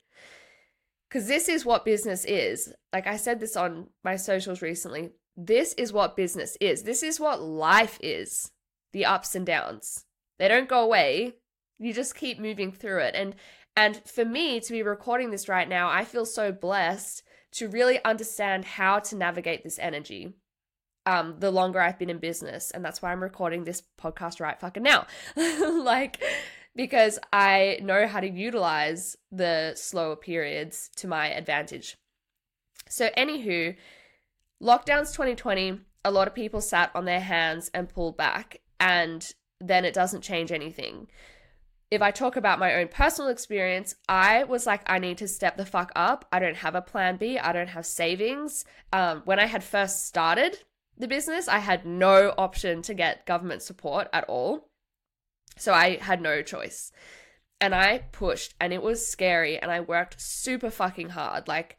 Cuz 1.10 1.26
this 1.26 1.48
is 1.48 1.64
what 1.64 1.84
business 1.84 2.24
is. 2.24 2.72
Like 2.92 3.06
I 3.06 3.16
said 3.16 3.40
this 3.40 3.56
on 3.56 3.88
my 4.04 4.16
socials 4.16 4.62
recently. 4.62 5.10
This 5.36 5.72
is 5.74 5.92
what 5.92 6.16
business 6.16 6.56
is. 6.60 6.82
This 6.82 7.02
is 7.02 7.18
what 7.18 7.40
life 7.40 7.98
is. 8.02 8.52
The 8.92 9.04
ups 9.04 9.34
and 9.34 9.46
downs. 9.46 10.04
They 10.38 10.48
don't 10.48 10.68
go 10.68 10.82
away. 10.82 11.36
You 11.78 11.92
just 11.92 12.14
keep 12.14 12.38
moving 12.38 12.72
through 12.72 13.00
it. 13.00 13.14
And 13.14 13.34
and 13.76 14.02
for 14.04 14.24
me 14.24 14.60
to 14.60 14.72
be 14.72 14.82
recording 14.82 15.30
this 15.30 15.48
right 15.48 15.68
now, 15.68 15.88
I 15.88 16.04
feel 16.04 16.26
so 16.26 16.52
blessed 16.52 17.22
to 17.52 17.68
really 17.68 18.02
understand 18.04 18.64
how 18.64 18.98
to 18.98 19.16
navigate 19.16 19.64
this 19.64 19.78
energy. 19.78 20.34
Um, 21.06 21.36
the 21.38 21.50
longer 21.50 21.80
I've 21.80 21.98
been 21.98 22.10
in 22.10 22.18
business, 22.18 22.70
and 22.70 22.84
that's 22.84 23.00
why 23.00 23.10
I'm 23.10 23.22
recording 23.22 23.64
this 23.64 23.82
podcast 24.00 24.40
right 24.40 24.60
fucking 24.60 24.82
now. 24.82 25.06
like, 25.36 26.22
because 26.76 27.18
I 27.32 27.78
know 27.82 28.06
how 28.06 28.20
to 28.20 28.28
utilize 28.28 29.16
the 29.32 29.72
slower 29.76 30.16
periods 30.16 30.90
to 30.96 31.08
my 31.08 31.30
advantage. 31.30 31.96
So, 32.88 33.08
anywho, 33.16 33.76
lockdowns 34.62 35.12
2020, 35.12 35.80
a 36.04 36.10
lot 36.10 36.28
of 36.28 36.34
people 36.34 36.60
sat 36.60 36.90
on 36.94 37.06
their 37.06 37.20
hands 37.20 37.70
and 37.72 37.88
pulled 37.88 38.16
back, 38.16 38.60
and 38.78 39.26
then 39.58 39.84
it 39.84 39.94
doesn't 39.94 40.22
change 40.22 40.52
anything 40.52 41.08
if 41.90 42.02
I 42.02 42.10
talk 42.12 42.36
about 42.36 42.58
my 42.58 42.74
own 42.74 42.88
personal 42.88 43.30
experience, 43.30 43.96
I 44.08 44.44
was 44.44 44.66
like, 44.66 44.82
I 44.86 44.98
need 44.98 45.18
to 45.18 45.28
step 45.28 45.56
the 45.56 45.66
fuck 45.66 45.90
up. 45.96 46.24
I 46.30 46.38
don't 46.38 46.56
have 46.56 46.74
a 46.74 46.82
plan 46.82 47.16
B. 47.16 47.38
I 47.38 47.52
don't 47.52 47.68
have 47.68 47.84
savings. 47.84 48.64
Um, 48.92 49.22
when 49.24 49.40
I 49.40 49.46
had 49.46 49.64
first 49.64 50.06
started 50.06 50.58
the 51.00 51.08
business, 51.08 51.48
I 51.48 51.58
had 51.58 51.86
no 51.86 52.34
option 52.36 52.82
to 52.82 52.94
get 52.94 53.26
government 53.26 53.62
support 53.62 54.08
at 54.12 54.24
all. 54.24 54.68
So 55.56 55.72
I 55.72 55.96
had 55.96 56.20
no 56.20 56.42
choice. 56.42 56.92
And 57.60 57.74
I 57.74 58.04
pushed, 58.12 58.54
and 58.60 58.72
it 58.72 58.82
was 58.82 59.08
scary. 59.08 59.58
And 59.58 59.70
I 59.70 59.80
worked 59.80 60.20
super 60.20 60.70
fucking 60.70 61.10
hard. 61.10 61.48
Like, 61.48 61.76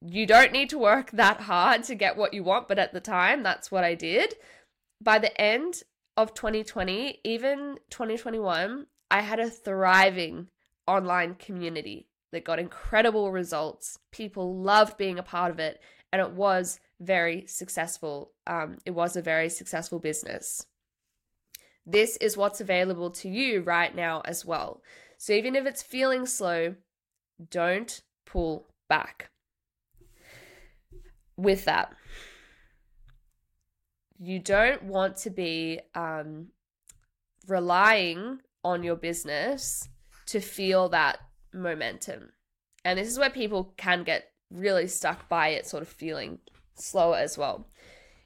you 0.00 0.26
don't 0.26 0.52
need 0.52 0.70
to 0.70 0.78
work 0.78 1.10
that 1.12 1.42
hard 1.42 1.84
to 1.84 1.94
get 1.94 2.16
what 2.16 2.34
you 2.34 2.42
want. 2.42 2.68
But 2.68 2.78
at 2.78 2.92
the 2.92 3.00
time, 3.00 3.42
that's 3.42 3.70
what 3.70 3.84
I 3.84 3.94
did. 3.94 4.34
By 5.02 5.18
the 5.18 5.38
end 5.40 5.82
of 6.16 6.34
2020, 6.34 7.20
even 7.24 7.78
2021, 7.90 8.86
I 9.10 9.20
had 9.20 9.38
a 9.38 9.50
thriving 9.50 10.48
online 10.86 11.34
community 11.34 12.08
that 12.32 12.44
got 12.44 12.58
incredible 12.58 13.30
results. 13.30 13.98
People 14.12 14.56
loved 14.56 14.96
being 14.96 15.18
a 15.18 15.22
part 15.22 15.50
of 15.50 15.58
it, 15.58 15.80
and 16.12 16.20
it 16.20 16.32
was 16.32 16.80
very 17.00 17.46
successful. 17.46 18.32
Um, 18.46 18.78
it 18.84 18.90
was 18.90 19.16
a 19.16 19.22
very 19.22 19.48
successful 19.48 19.98
business. 19.98 20.66
This 21.86 22.16
is 22.18 22.36
what's 22.36 22.60
available 22.60 23.10
to 23.12 23.28
you 23.28 23.62
right 23.62 23.94
now 23.94 24.20
as 24.24 24.44
well. 24.44 24.82
So 25.16 25.32
even 25.32 25.56
if 25.56 25.66
it's 25.66 25.82
feeling 25.82 26.26
slow, 26.26 26.74
don't 27.50 28.02
pull 28.26 28.66
back. 28.88 29.30
With 31.36 31.64
that, 31.66 31.94
you 34.18 34.40
don't 34.40 34.82
want 34.82 35.16
to 35.18 35.30
be 35.30 35.80
um, 35.94 36.48
relying 37.46 38.40
on 38.64 38.82
your 38.82 38.96
business 38.96 39.88
to 40.26 40.40
feel 40.40 40.88
that 40.88 41.20
momentum. 41.54 42.30
And 42.84 42.98
this 42.98 43.08
is 43.08 43.18
where 43.18 43.30
people 43.30 43.72
can 43.76 44.02
get 44.02 44.32
really 44.50 44.88
stuck 44.88 45.28
by 45.28 45.48
it, 45.48 45.66
sort 45.66 45.82
of 45.82 45.88
feeling 45.88 46.38
slower 46.80 47.16
as 47.16 47.36
well. 47.38 47.66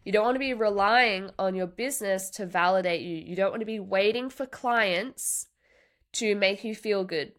You 0.04 0.12
don't 0.12 0.24
want 0.24 0.34
to 0.34 0.40
be 0.40 0.54
relying 0.54 1.30
on 1.38 1.54
your 1.54 1.66
business 1.66 2.28
to 2.30 2.46
validate 2.46 3.02
you. 3.02 3.16
You 3.16 3.36
don't 3.36 3.50
want 3.50 3.60
to 3.60 3.66
be 3.66 3.80
waiting 3.80 4.30
for 4.30 4.46
clients 4.46 5.46
to 6.14 6.34
make 6.34 6.64
you 6.64 6.74
feel 6.74 7.04
good. 7.04 7.32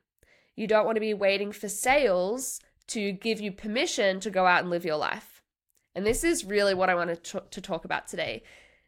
You 0.55 0.67
don't 0.67 0.85
want 0.85 0.95
to 0.95 1.01
be 1.01 1.13
waiting 1.13 1.51
for 1.51 1.67
sales 1.67 2.59
to 2.87 3.11
give 3.11 3.41
you 3.41 3.51
permission 3.51 4.19
to 4.21 4.29
go 4.29 4.45
out 4.45 4.61
and 4.61 4.69
live 4.69 4.85
your 4.85 4.97
life. 4.97 5.41
And 5.95 6.05
this 6.05 6.23
is 6.23 6.45
really 6.45 6.73
what 6.73 6.89
I 6.89 6.95
want 6.95 7.23
to, 7.23 7.43
to 7.49 7.61
talk 7.61 7.85
about 7.85 8.07
today. 8.07 8.43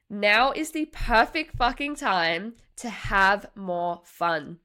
Now 0.10 0.52
is 0.52 0.72
the 0.72 0.86
perfect 0.86 1.56
fucking 1.58 1.96
time 1.96 2.54
to 2.78 2.90
have 2.90 3.48
more 3.56 4.02
fun. 4.04 4.60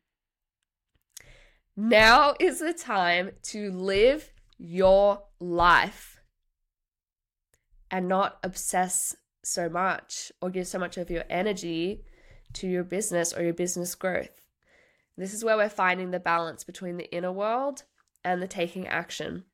Now 1.76 2.34
is 2.38 2.60
the 2.60 2.74
time 2.74 3.32
to 3.44 3.70
live 3.70 4.32
your 4.58 5.22
life 5.38 6.09
and 7.90 8.08
not 8.08 8.38
obsess 8.42 9.16
so 9.42 9.68
much 9.68 10.30
or 10.40 10.50
give 10.50 10.66
so 10.66 10.78
much 10.78 10.96
of 10.96 11.10
your 11.10 11.24
energy 11.28 12.04
to 12.52 12.68
your 12.68 12.84
business 12.84 13.32
or 13.32 13.42
your 13.42 13.54
business 13.54 13.94
growth. 13.94 14.40
This 15.16 15.34
is 15.34 15.44
where 15.44 15.56
we're 15.56 15.68
finding 15.68 16.10
the 16.10 16.20
balance 16.20 16.64
between 16.64 16.96
the 16.96 17.12
inner 17.12 17.32
world 17.32 17.84
and 18.24 18.42
the 18.42 18.48
taking 18.48 18.86
action. 18.86 19.44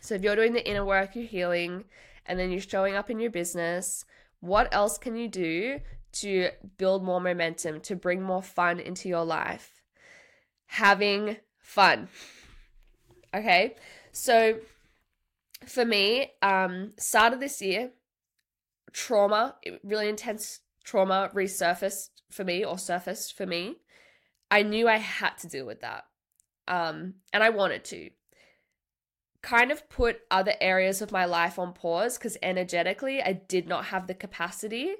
So, 0.00 0.14
if 0.14 0.22
you're 0.22 0.36
doing 0.36 0.52
the 0.52 0.68
inner 0.68 0.84
work, 0.84 1.14
you're 1.14 1.24
healing, 1.24 1.84
and 2.26 2.38
then 2.38 2.50
you're 2.50 2.60
showing 2.60 2.94
up 2.94 3.10
in 3.10 3.20
your 3.20 3.30
business, 3.30 4.04
what 4.40 4.72
else 4.72 4.98
can 4.98 5.16
you 5.16 5.28
do 5.28 5.80
to 6.12 6.50
build 6.78 7.02
more 7.02 7.20
momentum, 7.20 7.80
to 7.80 7.96
bring 7.96 8.22
more 8.22 8.42
fun 8.42 8.78
into 8.78 9.08
your 9.08 9.24
life? 9.24 9.82
Having 10.66 11.38
fun. 11.58 12.08
Okay. 13.34 13.76
So 14.12 14.58
for 15.66 15.84
me, 15.84 16.32
um, 16.42 16.92
start 16.98 17.32
of 17.32 17.40
this 17.40 17.60
year, 17.62 17.90
trauma, 18.92 19.56
really 19.82 20.08
intense 20.08 20.60
trauma 20.84 21.30
resurfaced 21.34 22.10
for 22.30 22.44
me 22.44 22.64
or 22.64 22.78
surfaced 22.78 23.36
for 23.36 23.46
me. 23.46 23.76
I 24.50 24.62
knew 24.62 24.88
I 24.88 24.98
had 24.98 25.38
to 25.38 25.48
deal 25.48 25.66
with 25.66 25.80
that. 25.80 26.04
Um, 26.68 27.14
and 27.32 27.42
I 27.42 27.50
wanted 27.50 27.84
to 27.86 28.10
kind 29.42 29.70
of 29.70 29.88
put 29.90 30.20
other 30.30 30.54
areas 30.60 31.02
of 31.02 31.12
my 31.12 31.26
life 31.26 31.58
on 31.58 31.74
pause 31.74 32.16
because 32.16 32.38
energetically 32.42 33.22
I 33.22 33.34
did 33.34 33.68
not 33.68 33.86
have 33.86 34.06
the 34.06 34.14
capacity. 34.14 34.94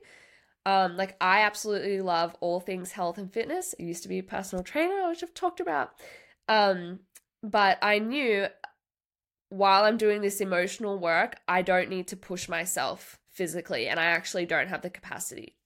Um, 0.67 0.97
like 0.97 1.17
I 1.21 1.41
absolutely 1.41 2.01
love 2.01 2.35
all 2.41 2.61
things 2.61 2.93
health 2.93 3.19
and 3.19 3.33
fitness. 3.33 3.75
I 3.79 3.83
used 3.85 4.03
to 4.03 4.09
be 4.09 4.19
a 4.19 4.23
personal 4.23 4.63
trainer, 4.63 5.09
which 5.09 5.23
I've 5.23 5.35
talked 5.35 5.61
about. 5.61 5.93
Um, 6.49 7.01
but 7.43 7.79
I 7.83 7.99
knew 7.99 8.47
while 9.49 9.85
I'm 9.85 9.97
doing 9.97 10.21
this 10.21 10.41
emotional 10.41 10.99
work, 10.99 11.37
I 11.47 11.63
don't 11.63 11.89
need 11.89 12.09
to 12.09 12.17
push 12.17 12.49
myself 12.49 13.19
physically, 13.31 13.89
and 13.89 14.01
I 14.01 14.07
actually 14.07 14.47
don't 14.47 14.69
have 14.69 14.83
the 14.83 14.91
capacity. 14.91 15.57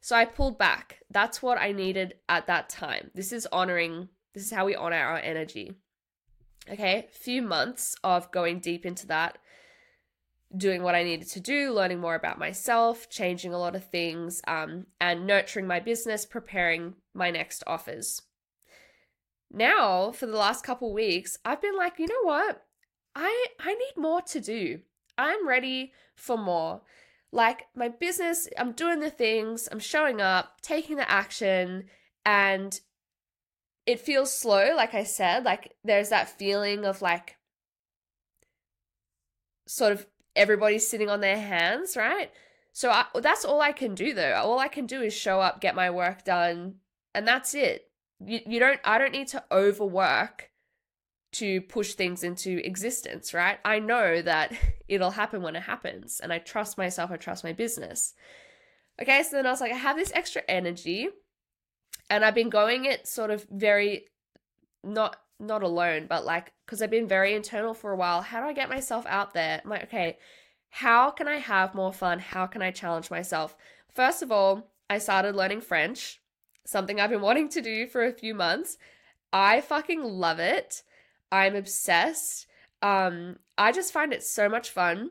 So 0.00 0.14
I 0.14 0.26
pulled 0.26 0.58
back. 0.58 0.98
That's 1.10 1.42
what 1.42 1.58
I 1.58 1.72
needed 1.72 2.14
at 2.28 2.46
that 2.46 2.68
time. 2.68 3.10
This 3.14 3.32
is 3.32 3.48
honoring, 3.50 4.08
this 4.34 4.44
is 4.44 4.52
how 4.52 4.66
we 4.66 4.76
honor 4.76 4.96
our 4.96 5.18
energy. 5.18 5.72
Okay, 6.70 7.08
few 7.10 7.42
months 7.42 7.96
of 8.04 8.30
going 8.30 8.58
deep 8.60 8.86
into 8.86 9.06
that, 9.08 9.38
doing 10.56 10.82
what 10.82 10.94
I 10.94 11.02
needed 11.02 11.28
to 11.30 11.40
do, 11.40 11.72
learning 11.72 12.00
more 12.00 12.14
about 12.14 12.38
myself, 12.38 13.08
changing 13.10 13.52
a 13.52 13.58
lot 13.58 13.74
of 13.74 13.90
things, 13.90 14.40
um, 14.46 14.86
and 15.00 15.26
nurturing 15.26 15.66
my 15.66 15.80
business, 15.80 16.24
preparing 16.24 16.94
my 17.12 17.30
next 17.30 17.64
offers. 17.66 18.22
Now, 19.50 20.10
for 20.12 20.26
the 20.26 20.36
last 20.36 20.64
couple 20.64 20.92
weeks, 20.92 21.38
I've 21.44 21.62
been 21.62 21.76
like, 21.76 21.98
you 21.98 22.06
know 22.06 22.22
what? 22.24 22.64
I 23.14 23.46
I 23.60 23.74
need 23.74 23.96
more 23.96 24.22
to 24.22 24.40
do. 24.40 24.80
I'm 25.16 25.46
ready 25.46 25.92
for 26.16 26.36
more. 26.36 26.82
Like 27.32 27.66
my 27.74 27.88
business, 27.88 28.48
I'm 28.56 28.72
doing 28.72 29.00
the 29.00 29.10
things, 29.10 29.68
I'm 29.70 29.80
showing 29.80 30.20
up, 30.20 30.60
taking 30.60 30.96
the 30.96 31.10
action, 31.10 31.84
and 32.24 32.80
it 33.86 34.00
feels 34.00 34.32
slow, 34.32 34.74
like 34.76 34.94
I 34.94 35.04
said. 35.04 35.44
Like 35.44 35.74
there's 35.84 36.10
that 36.10 36.38
feeling 36.38 36.84
of 36.84 37.02
like 37.02 37.36
sort 39.66 39.92
of 39.92 40.06
everybody's 40.36 40.86
sitting 40.86 41.08
on 41.08 41.20
their 41.20 41.38
hands, 41.38 41.96
right? 41.96 42.30
So 42.72 42.90
I, 42.90 43.06
that's 43.20 43.44
all 43.44 43.60
I 43.60 43.72
can 43.72 43.94
do 43.94 44.14
though. 44.14 44.34
All 44.34 44.58
I 44.58 44.68
can 44.68 44.86
do 44.86 45.00
is 45.02 45.14
show 45.14 45.40
up, 45.40 45.60
get 45.60 45.74
my 45.74 45.90
work 45.90 46.24
done, 46.24 46.76
and 47.14 47.26
that's 47.26 47.54
it. 47.54 47.88
You, 48.24 48.40
you 48.46 48.60
don't 48.60 48.80
I 48.84 48.98
don't 48.98 49.12
need 49.12 49.28
to 49.28 49.44
overwork 49.50 50.50
to 51.34 51.60
push 51.62 51.94
things 51.94 52.22
into 52.22 52.64
existence, 52.64 53.34
right? 53.34 53.58
I 53.64 53.78
know 53.78 54.22
that 54.22 54.52
it'll 54.88 55.10
happen 55.10 55.42
when 55.42 55.56
it 55.56 55.62
happens 55.62 56.20
and 56.20 56.32
I 56.32 56.38
trust 56.38 56.78
myself, 56.78 57.10
I 57.10 57.16
trust 57.16 57.44
my 57.44 57.52
business. 57.52 58.14
Okay, 59.00 59.22
so 59.22 59.36
then 59.36 59.46
I 59.46 59.50
was 59.50 59.60
like 59.60 59.72
I 59.72 59.76
have 59.76 59.96
this 59.96 60.12
extra 60.14 60.42
energy 60.48 61.08
and 62.08 62.24
I've 62.24 62.34
been 62.34 62.50
going 62.50 62.84
it 62.84 63.08
sort 63.08 63.30
of 63.30 63.46
very 63.50 64.06
not 64.82 65.16
not 65.40 65.62
alone, 65.62 66.06
but 66.08 66.24
like 66.24 66.52
because 66.64 66.80
I've 66.80 66.90
been 66.90 67.08
very 67.08 67.34
internal 67.34 67.74
for 67.74 67.90
a 67.90 67.96
while. 67.96 68.22
How 68.22 68.40
do 68.40 68.46
I 68.46 68.52
get 68.52 68.68
myself 68.68 69.04
out 69.06 69.34
there? 69.34 69.60
I'm 69.62 69.70
like, 69.70 69.84
okay, 69.84 70.18
how 70.70 71.10
can 71.10 71.28
I 71.28 71.36
have 71.36 71.74
more 71.74 71.92
fun? 71.92 72.20
How 72.20 72.46
can 72.46 72.62
I 72.62 72.70
challenge 72.70 73.10
myself? 73.10 73.56
First 73.92 74.22
of 74.22 74.30
all, 74.30 74.70
I 74.88 74.98
started 74.98 75.34
learning 75.34 75.62
French, 75.62 76.20
something 76.64 77.00
I've 77.00 77.10
been 77.10 77.20
wanting 77.28 77.48
to 77.50 77.60
do 77.60 77.86
for 77.86 78.04
a 78.04 78.12
few 78.12 78.34
months. 78.34 78.78
I 79.32 79.60
fucking 79.60 80.02
love 80.02 80.38
it. 80.38 80.82
I'm 81.30 81.56
obsessed. 81.56 82.46
Um, 82.82 83.36
I 83.56 83.72
just 83.72 83.92
find 83.92 84.12
it 84.12 84.22
so 84.22 84.48
much 84.48 84.70
fun. 84.70 85.10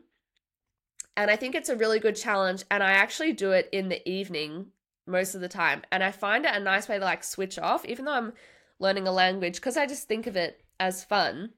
And 1.16 1.30
I 1.30 1.36
think 1.36 1.56
it's 1.56 1.70
a 1.70 1.76
really 1.76 2.00
good 2.00 2.16
challenge. 2.16 2.64
And 2.72 2.82
I 2.84 2.92
actually 2.92 3.34
do 3.34 3.52
it 3.52 3.70
in 3.72 3.90
the 3.90 4.08
evening 4.10 4.68
most 5.06 5.36
of 5.36 5.42
the 5.42 5.50
time. 5.50 5.84
And 5.92 6.04
I 6.04 6.12
find 6.12 6.46
it 6.46 6.56
a 6.56 6.60
nice 6.60 6.88
way 6.88 6.98
to 6.98 7.06
like 7.06 7.24
switch 7.24 7.60
off, 7.60 7.86
even 7.86 8.06
though 8.06 8.14
I'm 8.14 8.34
learning 8.80 9.08
a 9.08 9.12
language, 9.12 9.56
because 9.56 9.78
I 9.78 9.86
just 9.86 10.08
think 10.08 10.28
of 10.28 10.36
it 10.36 10.64
as 10.80 11.04
fun. 11.04 11.52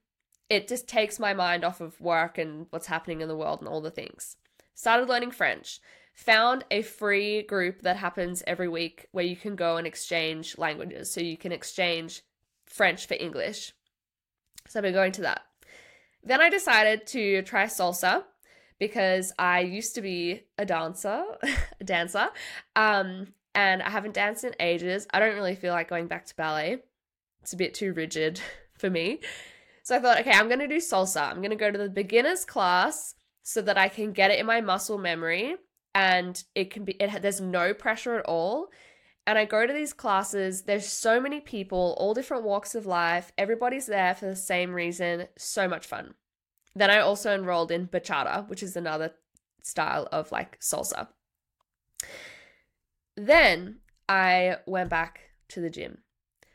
It 0.49 0.67
just 0.67 0.87
takes 0.87 1.19
my 1.19 1.33
mind 1.33 1.63
off 1.63 1.81
of 1.81 1.99
work 1.99 2.37
and 2.37 2.67
what's 2.69 2.87
happening 2.87 3.21
in 3.21 3.27
the 3.27 3.35
world 3.35 3.59
and 3.59 3.67
all 3.67 3.81
the 3.81 3.91
things. 3.91 4.37
Started 4.73 5.09
learning 5.09 5.31
French. 5.31 5.79
Found 6.13 6.63
a 6.71 6.81
free 6.81 7.41
group 7.41 7.81
that 7.81 7.97
happens 7.97 8.43
every 8.47 8.69
week 8.69 9.07
where 9.11 9.25
you 9.25 9.35
can 9.35 9.55
go 9.55 9.77
and 9.77 9.85
exchange 9.87 10.57
languages. 10.57 11.11
So 11.11 11.19
you 11.19 11.35
can 11.35 11.51
exchange 11.51 12.21
French 12.65 13.05
for 13.05 13.15
English. 13.19 13.73
So 14.67 14.79
I've 14.79 14.83
been 14.83 14.93
going 14.93 15.11
to 15.13 15.21
that. 15.21 15.41
Then 16.23 16.41
I 16.41 16.49
decided 16.49 17.05
to 17.07 17.41
try 17.43 17.65
salsa 17.65 18.23
because 18.79 19.31
I 19.37 19.61
used 19.61 19.95
to 19.95 20.01
be 20.01 20.43
a 20.57 20.65
dancer, 20.65 21.23
a 21.79 21.83
dancer, 21.83 22.27
um, 22.75 23.27
and 23.53 23.81
I 23.81 23.89
haven't 23.89 24.15
danced 24.15 24.43
in 24.43 24.53
ages. 24.59 25.07
I 25.13 25.19
don't 25.19 25.35
really 25.35 25.55
feel 25.55 25.73
like 25.73 25.87
going 25.87 26.07
back 26.07 26.25
to 26.25 26.35
ballet. 26.35 26.79
It's 27.41 27.53
a 27.53 27.57
bit 27.57 27.73
too 27.73 27.93
rigid 27.93 28.41
for 28.77 28.89
me. 28.89 29.19
So 29.83 29.95
I 29.95 29.99
thought, 29.99 30.19
okay, 30.21 30.31
I'm 30.31 30.47
going 30.47 30.59
to 30.59 30.67
do 30.67 30.77
salsa. 30.77 31.29
I'm 31.29 31.37
going 31.37 31.51
to 31.51 31.55
go 31.55 31.71
to 31.71 31.77
the 31.77 31.89
beginner's 31.89 32.43
class 32.43 33.13
so 33.43 33.61
that 33.61 33.77
I 33.77 33.87
can 33.87 34.11
get 34.11 34.31
it 34.31 34.39
in 34.39 34.47
my 34.47 34.61
muscle 34.61 34.97
memory 34.97 35.55
and 35.93 36.43
it 36.55 36.71
can 36.71 36.83
be 36.83 36.93
it 36.93 37.21
there's 37.21 37.39
no 37.39 37.73
pressure 37.73 38.17
at 38.17 38.25
all. 38.25 38.67
And 39.27 39.39
I 39.39 39.45
go 39.45 39.65
to 39.65 39.73
these 39.73 39.93
classes, 39.93 40.63
there's 40.63 40.87
so 40.87 41.19
many 41.19 41.39
people, 41.39 41.95
all 41.97 42.13
different 42.13 42.43
walks 42.43 42.75
of 42.75 42.85
life. 42.85 43.31
Everybody's 43.37 43.87
there 43.87 44.13
for 44.13 44.27
the 44.27 44.35
same 44.35 44.71
reason. 44.71 45.27
So 45.37 45.67
much 45.67 45.87
fun. 45.87 46.13
Then 46.75 46.91
I 46.91 46.99
also 46.99 47.33
enrolled 47.33 47.71
in 47.71 47.87
bachata, 47.87 48.47
which 48.47 48.61
is 48.61 48.75
another 48.75 49.13
style 49.63 50.07
of 50.11 50.31
like 50.31 50.59
salsa. 50.59 51.07
Then 53.17 53.79
I 54.07 54.57
went 54.67 54.89
back 54.89 55.21
to 55.49 55.61
the 55.61 55.69
gym. 55.69 55.99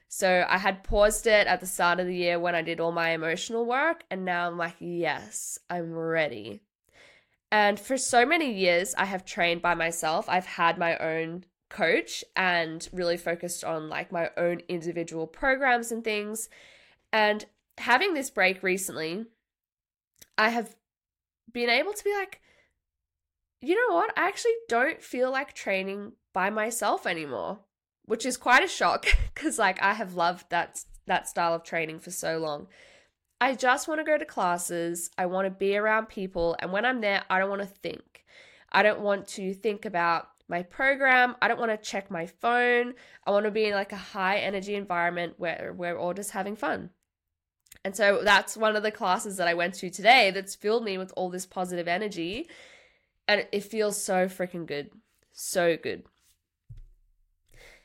So 0.09 0.45
I 0.49 0.59
had 0.59 0.85
paused 0.85 1.27
it 1.27 1.47
at 1.47 1.61
the 1.61 1.67
start 1.67 2.01
of 2.01 2.07
the 2.07 2.17
year 2.17 2.39
when 2.39 2.55
I 2.55 2.63
did 2.63 2.81
all 2.81 2.93
my 2.93 3.11
emotional 3.11 3.65
work, 3.65 4.03
and 4.11 4.25
now 4.25 4.49
I'm 4.49 4.59
like, 4.59 4.75
yes, 4.81 5.59
I'm 5.71 5.93
ready. 5.93 6.63
And 7.53 7.79
for 7.79 7.97
so 7.97 8.27
many 8.27 8.53
years, 8.53 8.95
I 8.99 9.05
have 9.05 9.25
trained 9.25 9.63
by 9.63 9.75
myself. 9.75 10.29
I've 10.29 10.47
had 10.47 10.79
my 10.79 10.97
own 10.99 11.45
coach 11.71 12.25
and 12.37 12.87
really 12.93 13.17
focused 13.17 13.65
on 13.65 13.89
like 13.89 14.13
my 14.13 14.31
own 14.37 14.61
individual 14.69 15.27
programs 15.27 15.91
and 15.91 16.05
things. 16.05 16.51
And 17.13 17.47
having 17.79 18.13
this 18.13 18.29
break 18.29 18.63
recently, 18.63 19.25
I 20.37 20.51
have 20.51 20.77
been 21.51 21.71
able 21.71 21.95
to 21.95 22.05
be 22.05 22.15
like, 22.15 22.41
you 23.63 23.75
know 23.75 23.95
what? 23.95 24.17
I 24.19 24.29
actually 24.29 24.55
don't 24.69 25.03
feel 25.03 25.31
like 25.31 25.55
training 25.55 26.13
by 26.33 26.51
myself 26.51 27.07
anymore, 27.07 27.61
which 28.05 28.27
is 28.27 28.37
quite 28.37 28.65
a 28.65 28.69
shock 28.69 29.07
because 29.35 29.59
like 29.59 29.81
I 29.83 29.95
have 29.95 30.15
loved 30.15 30.51
that 30.51 30.85
that 31.07 31.29
style 31.29 31.55
of 31.55 31.65
training 31.65 31.99
for 31.99 32.11
so 32.11 32.39
long. 32.39 32.69
I 33.41 33.55
just 33.55 33.89
want 33.89 34.01
to 34.01 34.05
go 34.05 34.19
to 34.19 34.25
classes. 34.25 35.11
I 35.17 35.27
want 35.27 35.47
to 35.47 35.51
be 35.51 35.77
around 35.77 36.09
people, 36.09 36.57
and 36.59 36.73
when 36.73 36.85
I'm 36.85 37.01
there, 37.01 37.25
I 37.31 37.39
don't 37.39 37.49
want 37.49 37.63
to 37.63 37.67
think. 37.67 38.25
I 38.71 38.83
don't 38.83 39.01
want 39.01 39.27
to 39.29 39.55
think 39.55 39.85
about 39.85 40.29
my 40.51 40.63
program. 40.63 41.37
I 41.41 41.49
don't 41.49 41.61
want 41.61 41.71
to 41.71 41.91
check 41.91 42.11
my 42.11 42.27
phone. 42.27 42.95
I 43.27 43.31
want 43.31 43.47
to 43.47 43.51
be 43.51 43.67
in 43.67 43.73
like 43.73 43.93
a 43.93 43.97
high 43.97 44.39
energy 44.39 44.75
environment 44.75 45.35
where 45.39 45.73
we're 45.75 45.97
all 45.97 46.13
just 46.13 46.33
having 46.33 46.57
fun. 46.57 46.91
And 47.85 47.97
so 47.97 48.21
that's 48.23 48.57
one 48.57 48.77
of 48.77 48.83
the 48.83 48.91
classes 48.91 49.37
that 49.39 49.49
I 49.49 49.55
went 49.55 49.75
to 49.75 49.89
today 49.89 50.33
that's 50.33 50.55
filled 50.55 50.85
me 50.85 50.99
with 50.99 51.13
all 51.17 51.31
this 51.31 51.47
positive 51.47 51.89
energy. 51.89 52.49
And 53.29 53.47
it 53.53 53.63
feels 53.63 54.03
so 54.03 54.27
freaking 54.27 54.67
good. 54.67 54.91
So 55.33 55.77
good. 55.77 56.03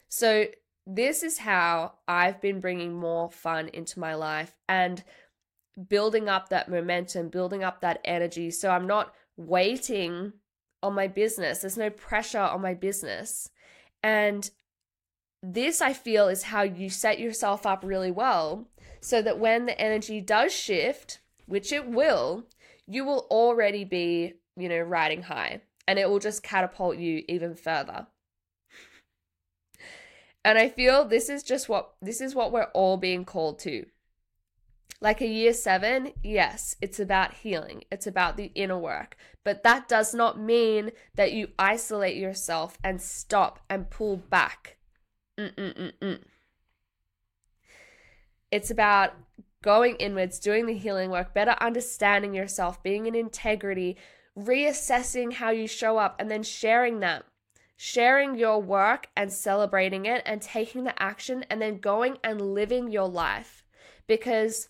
So, 0.10 0.46
this 0.88 1.24
is 1.24 1.40
how 1.40 1.94
I've 2.08 2.40
been 2.42 2.60
bringing 2.60 2.94
more 2.94 3.32
fun 3.32 3.70
into 3.70 4.00
my 4.00 4.14
life 4.14 4.56
and 4.70 5.04
building 5.90 6.30
up 6.30 6.50
that 6.50 6.70
momentum, 6.70 7.30
building 7.30 7.64
up 7.64 7.82
that 7.82 8.02
energy. 8.06 8.52
So, 8.52 8.70
I'm 8.70 8.88
not 8.88 9.14
waiting 9.36 10.34
on 10.86 10.94
my 10.94 11.08
business, 11.08 11.60
there's 11.60 11.78
no 11.78 11.90
pressure 11.90 12.40
on 12.40 12.62
my 12.62 12.74
business. 12.74 13.50
And 14.04 14.50
this, 15.42 15.82
I 15.82 15.94
feel, 15.94 16.28
is 16.28 16.44
how 16.44 16.62
you 16.62 16.90
set 16.90 17.20
yourself 17.20 17.66
up 17.66 17.84
really 17.84 18.12
well 18.12 18.68
so 19.02 19.22
that 19.22 19.40
when 19.40 19.66
the 19.66 19.80
energy 19.80 20.22
does 20.22 20.54
shift, 20.54 21.20
which 21.46 21.72
it 21.72 21.88
will, 21.88 22.46
you 22.88 23.04
will 23.04 23.28
already 23.30 23.84
be, 23.84 24.34
you 24.56 24.70
know, 24.70 24.80
riding 24.80 25.24
high 25.24 25.62
and 25.88 26.00
it 26.00 26.10
will 26.10 26.20
just 26.20 26.44
catapult 26.44 26.98
you 26.98 27.24
even 27.28 27.56
further. 27.56 28.08
And 30.44 30.58
I 30.60 30.70
feel 30.70 31.06
this 31.06 31.30
is 31.30 31.42
just 31.42 31.68
what 31.68 31.94
this 32.02 32.22
is 32.22 32.36
what 32.36 32.52
we're 32.52 32.70
all 32.74 32.98
being 32.98 33.26
called 33.26 33.58
to. 33.60 33.88
Like 35.02 35.22
a 35.22 35.28
year 35.28 35.54
7, 35.54 36.14
yes, 36.24 36.76
it's 36.82 37.00
about 37.00 37.34
healing. 37.34 37.84
It's 37.92 38.08
about 38.08 38.38
the 38.38 38.52
inner 38.56 38.78
work. 38.78 39.18
But 39.46 39.64
that 39.64 39.88
does 39.88 40.14
not 40.14 40.38
mean 40.38 40.92
that 41.16 41.32
you 41.32 41.50
isolate 41.58 42.18
yourself 42.18 42.78
and 42.84 43.02
stop 43.02 43.60
and 43.70 43.90
pull 43.90 44.18
back. 44.18 44.76
Mm-mm-mm-mm. 45.38 46.20
It's 48.52 48.72
about 48.72 49.14
going 49.62 49.96
inwards, 49.96 50.40
doing 50.40 50.66
the 50.66 50.74
healing 50.74 51.12
work, 51.12 51.34
better 51.34 51.56
understanding 51.62 52.34
yourself, 52.34 52.84
being 52.84 53.06
in 53.06 53.16
integrity, 53.16 53.96
reassessing 54.38 55.34
how 55.34 55.52
you 55.52 55.68
show 55.68 55.98
up, 55.98 56.16
and 56.20 56.30
then 56.30 56.44
sharing 56.44 57.00
that. 57.00 57.24
Sharing 57.78 58.36
your 58.36 58.62
work 58.62 59.10
and 59.18 59.32
celebrating 59.32 60.06
it 60.06 60.24
and 60.26 60.42
taking 60.42 60.86
the 60.86 61.02
action 61.02 61.46
and 61.50 61.62
then 61.62 61.80
going 61.80 62.18
and 62.24 62.54
living 62.54 62.90
your 62.90 63.10
life. 63.10 63.66
Because, 64.08 64.70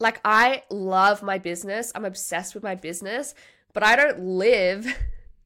like, 0.00 0.20
I 0.24 0.64
love 0.68 1.22
my 1.22 1.38
business, 1.38 1.92
I'm 1.94 2.04
obsessed 2.04 2.54
with 2.54 2.64
my 2.64 2.74
business, 2.74 3.34
but 3.72 3.82
I 3.82 3.96
don't 3.96 4.20
live 4.20 4.86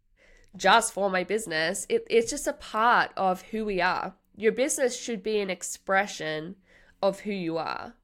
just 0.57 0.93
for 0.93 1.11
my 1.11 1.25
business. 1.25 1.87
It, 1.89 2.07
it's 2.09 2.31
just 2.31 2.47
a 2.47 2.53
part 2.53 3.11
of 3.17 3.43
who 3.43 3.65
we 3.65 3.81
are. 3.81 4.15
Your 4.35 4.53
business 4.53 4.99
should 5.01 5.23
be 5.23 5.41
an 5.41 5.51
expression 5.51 6.57
of 7.03 7.21
who 7.21 7.33
you 7.33 7.57
are. 7.57 7.95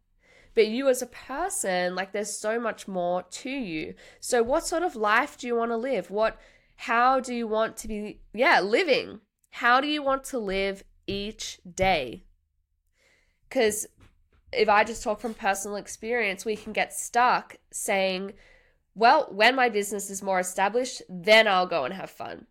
But 0.54 0.68
you 0.68 0.88
as 0.88 1.00
a 1.02 1.06
person, 1.06 1.94
like 1.94 2.12
there's 2.12 2.36
so 2.36 2.60
much 2.60 2.86
more 2.86 3.22
to 3.22 3.50
you. 3.50 3.94
So 4.20 4.42
what 4.42 4.66
sort 4.66 4.82
of 4.82 4.96
life 4.96 5.38
do 5.38 5.46
you 5.46 5.56
want 5.56 5.70
to 5.70 5.76
live? 5.76 6.10
What 6.10 6.38
how 6.76 7.20
do 7.20 7.34
you 7.34 7.46
want 7.46 7.76
to 7.78 7.88
be 7.88 8.20
yeah, 8.34 8.60
living? 8.60 9.20
How 9.50 9.80
do 9.80 9.86
you 9.86 10.02
want 10.02 10.24
to 10.24 10.38
live 10.38 10.84
each 11.06 11.58
day? 11.74 12.24
Cuz 13.48 13.86
if 14.52 14.68
I 14.68 14.84
just 14.84 15.02
talk 15.02 15.20
from 15.20 15.32
personal 15.32 15.76
experience, 15.76 16.44
we 16.44 16.56
can 16.56 16.74
get 16.74 16.92
stuck 16.92 17.56
saying, 17.70 18.34
well, 18.94 19.28
when 19.30 19.54
my 19.54 19.68
business 19.68 20.10
is 20.10 20.22
more 20.22 20.40
established, 20.40 21.02
then 21.08 21.48
I'll 21.48 21.66
go 21.66 21.84
and 21.84 21.94
have 21.94 22.10
fun. 22.10 22.46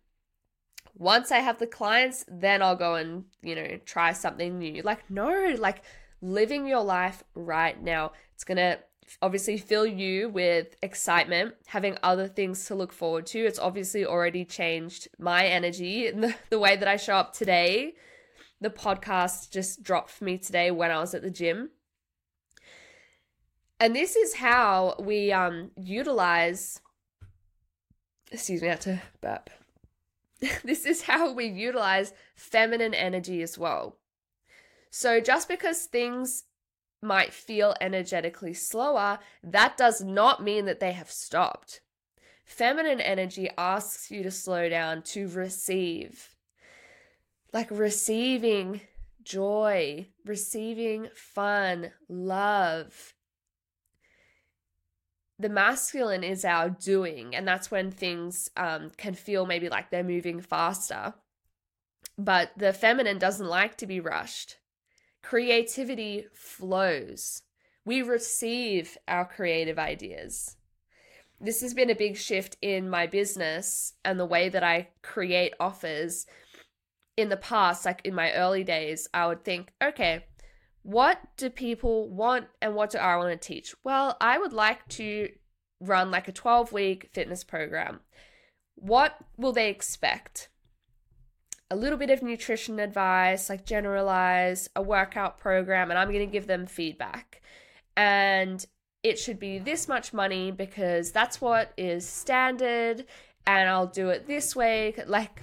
Once 0.94 1.30
I 1.30 1.38
have 1.38 1.58
the 1.58 1.66
clients, 1.66 2.24
then 2.28 2.62
I'll 2.62 2.76
go 2.76 2.96
and, 2.96 3.24
you 3.42 3.54
know, 3.54 3.78
try 3.86 4.12
something 4.12 4.58
new. 4.58 4.82
Like, 4.82 5.08
no, 5.10 5.54
like 5.58 5.82
living 6.20 6.66
your 6.66 6.82
life 6.82 7.22
right 7.34 7.80
now. 7.80 8.12
It's 8.34 8.44
going 8.44 8.58
to 8.58 8.78
obviously 9.20 9.58
fill 9.58 9.86
you 9.86 10.28
with 10.28 10.76
excitement, 10.82 11.54
having 11.66 11.96
other 12.02 12.28
things 12.28 12.66
to 12.66 12.74
look 12.74 12.92
forward 12.92 13.26
to. 13.26 13.38
It's 13.38 13.58
obviously 13.58 14.04
already 14.04 14.44
changed 14.44 15.08
my 15.18 15.46
energy 15.46 16.06
and 16.06 16.22
the, 16.22 16.34
the 16.50 16.58
way 16.58 16.76
that 16.76 16.88
I 16.88 16.96
show 16.96 17.16
up 17.16 17.34
today. 17.34 17.94
The 18.60 18.70
podcast 18.70 19.50
just 19.50 19.82
dropped 19.82 20.10
for 20.10 20.24
me 20.24 20.38
today 20.38 20.70
when 20.70 20.90
I 20.90 20.98
was 20.98 21.14
at 21.14 21.22
the 21.22 21.30
gym. 21.30 21.70
And 23.82 23.96
this 23.96 24.14
is 24.14 24.34
how 24.34 24.94
we 25.00 25.32
um, 25.32 25.72
utilize, 25.76 26.80
excuse 28.30 28.62
me, 28.62 28.70
I 28.70 28.76
to 28.76 29.02
burp. 29.20 29.50
this 30.62 30.86
is 30.86 31.02
how 31.02 31.32
we 31.32 31.46
utilize 31.46 32.12
feminine 32.36 32.94
energy 32.94 33.42
as 33.42 33.58
well. 33.58 33.96
So 34.90 35.18
just 35.18 35.48
because 35.48 35.86
things 35.86 36.44
might 37.02 37.32
feel 37.32 37.74
energetically 37.80 38.54
slower, 38.54 39.18
that 39.42 39.76
does 39.76 40.00
not 40.00 40.44
mean 40.44 40.66
that 40.66 40.78
they 40.78 40.92
have 40.92 41.10
stopped. 41.10 41.80
Feminine 42.44 43.00
energy 43.00 43.50
asks 43.58 44.12
you 44.12 44.22
to 44.22 44.30
slow 44.30 44.68
down, 44.68 45.02
to 45.06 45.26
receive. 45.26 46.36
Like 47.52 47.68
receiving 47.72 48.82
joy, 49.24 50.06
receiving 50.24 51.08
fun, 51.16 51.90
love. 52.08 53.14
The 55.42 55.48
masculine 55.48 56.22
is 56.22 56.44
our 56.44 56.70
doing, 56.70 57.34
and 57.34 57.48
that's 57.48 57.68
when 57.68 57.90
things 57.90 58.48
um, 58.56 58.92
can 58.96 59.14
feel 59.14 59.44
maybe 59.44 59.68
like 59.68 59.90
they're 59.90 60.04
moving 60.04 60.40
faster. 60.40 61.14
But 62.16 62.52
the 62.56 62.72
feminine 62.72 63.18
doesn't 63.18 63.48
like 63.48 63.76
to 63.78 63.86
be 63.88 63.98
rushed. 63.98 64.58
Creativity 65.20 66.26
flows. 66.32 67.42
We 67.84 68.02
receive 68.02 68.96
our 69.08 69.24
creative 69.24 69.80
ideas. 69.80 70.54
this 71.40 71.60
has 71.60 71.74
been 71.74 71.90
a 71.90 71.96
big 71.96 72.16
shift 72.16 72.56
in 72.62 72.88
my 72.88 73.08
business 73.08 73.94
and 74.04 74.20
the 74.20 74.32
way 74.34 74.48
that 74.48 74.62
I 74.62 74.90
create 75.02 75.54
offers. 75.58 76.24
In 77.16 77.30
the 77.30 77.36
past, 77.36 77.84
like 77.84 78.00
in 78.04 78.14
my 78.14 78.32
early 78.34 78.62
days, 78.62 79.08
I 79.12 79.26
would 79.26 79.42
think, 79.42 79.72
okay, 79.82 80.26
what 80.82 81.20
do 81.36 81.48
people 81.50 82.08
want 82.08 82.46
and 82.60 82.74
what 82.74 82.90
do 82.90 82.98
I 82.98 83.16
want 83.16 83.30
to 83.30 83.48
teach? 83.48 83.74
Well, 83.84 84.16
I 84.20 84.38
would 84.38 84.52
like 84.52 84.86
to 84.88 85.28
run 85.80 86.10
like 86.10 86.28
a 86.28 86.32
12 86.32 86.72
week 86.72 87.10
fitness 87.12 87.44
program. 87.44 88.00
What 88.74 89.16
will 89.36 89.52
they 89.52 89.68
expect? 89.68 90.48
A 91.70 91.76
little 91.76 91.98
bit 91.98 92.10
of 92.10 92.22
nutrition 92.22 92.78
advice, 92.78 93.48
like 93.48 93.64
generalize 93.64 94.68
a 94.76 94.82
workout 94.82 95.38
program, 95.38 95.90
and 95.90 95.98
I'm 95.98 96.08
going 96.08 96.26
to 96.26 96.32
give 96.32 96.46
them 96.46 96.66
feedback. 96.66 97.40
And 97.96 98.64
it 99.02 99.18
should 99.18 99.38
be 99.38 99.58
this 99.58 99.88
much 99.88 100.12
money 100.12 100.50
because 100.50 101.12
that's 101.12 101.40
what 101.40 101.72
is 101.76 102.06
standard 102.06 103.04
and 103.46 103.68
I'll 103.68 103.86
do 103.86 104.10
it 104.10 104.26
this 104.26 104.54
way. 104.54 104.94
Like, 105.06 105.42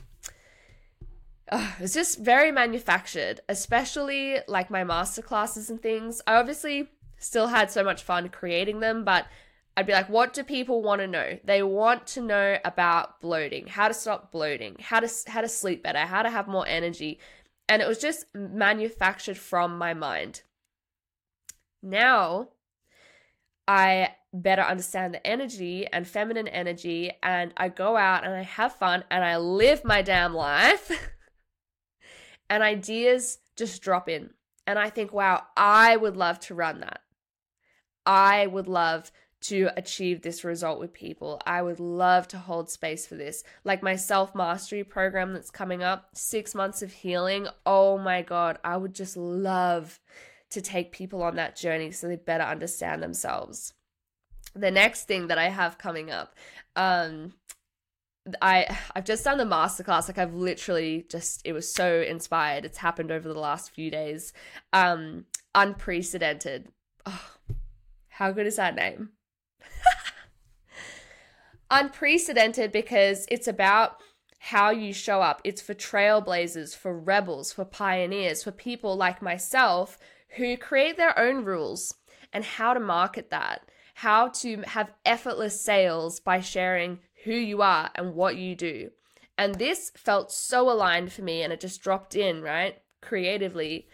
uh, 1.51 1.71
it's 1.79 1.93
just 1.93 2.19
very 2.19 2.51
manufactured, 2.51 3.41
especially 3.49 4.37
like 4.47 4.69
my 4.69 4.83
master 4.83 5.21
classes 5.21 5.69
and 5.69 5.81
things. 5.81 6.21
I 6.27 6.35
obviously 6.35 6.89
still 7.17 7.47
had 7.47 7.71
so 7.71 7.83
much 7.83 8.03
fun 8.03 8.29
creating 8.29 8.79
them, 8.79 9.03
but 9.03 9.25
I'd 9.75 9.87
be 9.87 9.93
like, 9.93 10.09
what 10.09 10.33
do 10.33 10.43
people 10.43 10.81
want 10.81 11.01
to 11.01 11.07
know? 11.07 11.39
They 11.43 11.63
want 11.63 12.07
to 12.07 12.21
know 12.21 12.57
about 12.65 13.21
bloating, 13.21 13.67
how 13.67 13.87
to 13.87 13.93
stop 13.93 14.31
bloating, 14.31 14.75
how 14.79 14.99
to 14.99 15.09
how 15.27 15.41
to 15.41 15.47
sleep 15.47 15.83
better, 15.83 15.99
how 15.99 16.21
to 16.21 16.29
have 16.29 16.47
more 16.47 16.67
energy. 16.67 17.19
And 17.67 17.81
it 17.81 17.87
was 17.87 17.99
just 17.99 18.25
manufactured 18.33 19.37
from 19.37 19.77
my 19.77 19.93
mind. 19.93 20.41
Now, 21.81 22.49
I 23.67 24.15
better 24.33 24.63
understand 24.63 25.13
the 25.13 25.25
energy 25.25 25.87
and 25.87 26.07
feminine 26.07 26.47
energy, 26.47 27.11
and 27.23 27.53
I 27.55 27.69
go 27.69 27.95
out 27.95 28.25
and 28.25 28.33
I 28.33 28.41
have 28.41 28.75
fun 28.75 29.03
and 29.09 29.23
I 29.23 29.37
live 29.37 29.85
my 29.85 30.01
damn 30.01 30.33
life. 30.33 30.91
and 32.49 32.63
ideas 32.63 33.39
just 33.55 33.81
drop 33.81 34.09
in. 34.09 34.31
And 34.65 34.77
I 34.77 34.89
think, 34.89 35.13
wow, 35.13 35.43
I 35.57 35.95
would 35.95 36.15
love 36.15 36.39
to 36.41 36.55
run 36.55 36.81
that. 36.81 37.01
I 38.05 38.47
would 38.47 38.67
love 38.67 39.11
to 39.41 39.69
achieve 39.77 40.21
this 40.21 40.43
result 40.43 40.79
with 40.79 40.93
people. 40.93 41.41
I 41.45 41.61
would 41.61 41.79
love 41.79 42.27
to 42.29 42.37
hold 42.37 42.69
space 42.69 43.07
for 43.07 43.15
this. 43.15 43.43
Like 43.63 43.81
my 43.81 43.95
self 43.95 44.35
mastery 44.35 44.83
program 44.83 45.33
that's 45.33 45.51
coming 45.51 45.81
up, 45.81 46.09
six 46.13 46.53
months 46.53 46.81
of 46.81 46.91
healing. 46.91 47.47
Oh 47.65 47.97
my 47.97 48.21
God, 48.21 48.57
I 48.63 48.77
would 48.77 48.93
just 48.93 49.15
love 49.15 49.99
to 50.49 50.61
take 50.61 50.91
people 50.91 51.21
on 51.23 51.35
that 51.35 51.55
journey 51.55 51.91
so 51.91 52.07
they 52.07 52.15
better 52.15 52.43
understand 52.43 53.01
themselves. 53.01 53.73
The 54.55 54.71
next 54.71 55.05
thing 55.05 55.27
that 55.27 55.37
I 55.37 55.49
have 55.49 55.77
coming 55.77 56.09
up, 56.09 56.35
um, 56.75 57.33
I 58.41 58.77
I've 58.95 59.05
just 59.05 59.23
done 59.23 59.37
the 59.37 59.43
masterclass. 59.43 60.07
Like 60.07 60.17
I've 60.17 60.33
literally 60.33 61.05
just 61.09 61.41
it 61.45 61.53
was 61.53 61.73
so 61.73 62.01
inspired. 62.01 62.65
It's 62.65 62.77
happened 62.77 63.11
over 63.11 63.27
the 63.27 63.39
last 63.39 63.71
few 63.71 63.89
days. 63.89 64.33
Um, 64.73 65.25
unprecedented. 65.55 66.69
Oh, 67.05 67.31
how 68.09 68.31
good 68.31 68.47
is 68.47 68.57
that 68.57 68.75
name? 68.75 69.09
unprecedented 71.71 72.71
because 72.71 73.25
it's 73.29 73.47
about 73.47 73.97
how 74.39 74.69
you 74.69 74.93
show 74.93 75.21
up. 75.21 75.41
It's 75.43 75.61
for 75.61 75.73
trailblazers, 75.73 76.75
for 76.75 76.97
rebels, 76.97 77.51
for 77.51 77.65
pioneers, 77.65 78.43
for 78.43 78.51
people 78.51 78.95
like 78.95 79.21
myself 79.21 79.97
who 80.37 80.57
create 80.57 80.97
their 80.97 81.17
own 81.17 81.43
rules 81.43 81.95
and 82.31 82.43
how 82.43 82.73
to 82.73 82.79
market 82.79 83.31
that, 83.31 83.69
how 83.95 84.29
to 84.29 84.61
have 84.61 84.93
effortless 85.05 85.59
sales 85.59 86.19
by 86.19 86.39
sharing 86.39 86.99
who 87.23 87.33
you 87.33 87.61
are 87.61 87.89
and 87.95 88.15
what 88.15 88.35
you 88.37 88.55
do. 88.55 88.91
And 89.37 89.55
this 89.55 89.91
felt 89.95 90.31
so 90.31 90.69
aligned 90.69 91.13
for 91.13 91.21
me 91.21 91.41
and 91.41 91.53
it 91.53 91.61
just 91.61 91.81
dropped 91.81 92.15
in, 92.15 92.41
right? 92.41 92.81
Creatively 93.01 93.87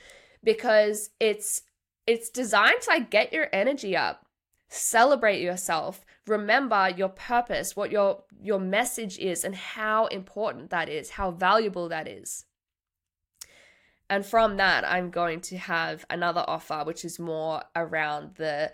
because 0.43 1.09
it's 1.19 1.63
it's 2.07 2.29
designed 2.29 2.81
to 2.81 2.91
like 2.91 3.09
get 3.09 3.33
your 3.33 3.49
energy 3.51 3.97
up. 3.97 4.25
Celebrate 4.69 5.41
yourself. 5.41 6.05
Remember 6.27 6.89
your 6.89 7.09
purpose, 7.09 7.75
what 7.75 7.91
your 7.91 8.23
your 8.41 8.59
message 8.59 9.17
is 9.17 9.43
and 9.43 9.55
how 9.55 10.05
important 10.07 10.69
that 10.69 10.87
is, 10.87 11.11
how 11.11 11.31
valuable 11.31 11.89
that 11.89 12.07
is. 12.07 12.45
And 14.07 14.23
from 14.23 14.57
that, 14.57 14.85
I'm 14.85 15.09
going 15.09 15.41
to 15.41 15.57
have 15.57 16.05
another 16.11 16.45
offer, 16.47 16.83
which 16.85 17.03
is 17.03 17.17
more 17.17 17.63
around 17.75 18.35
the 18.35 18.71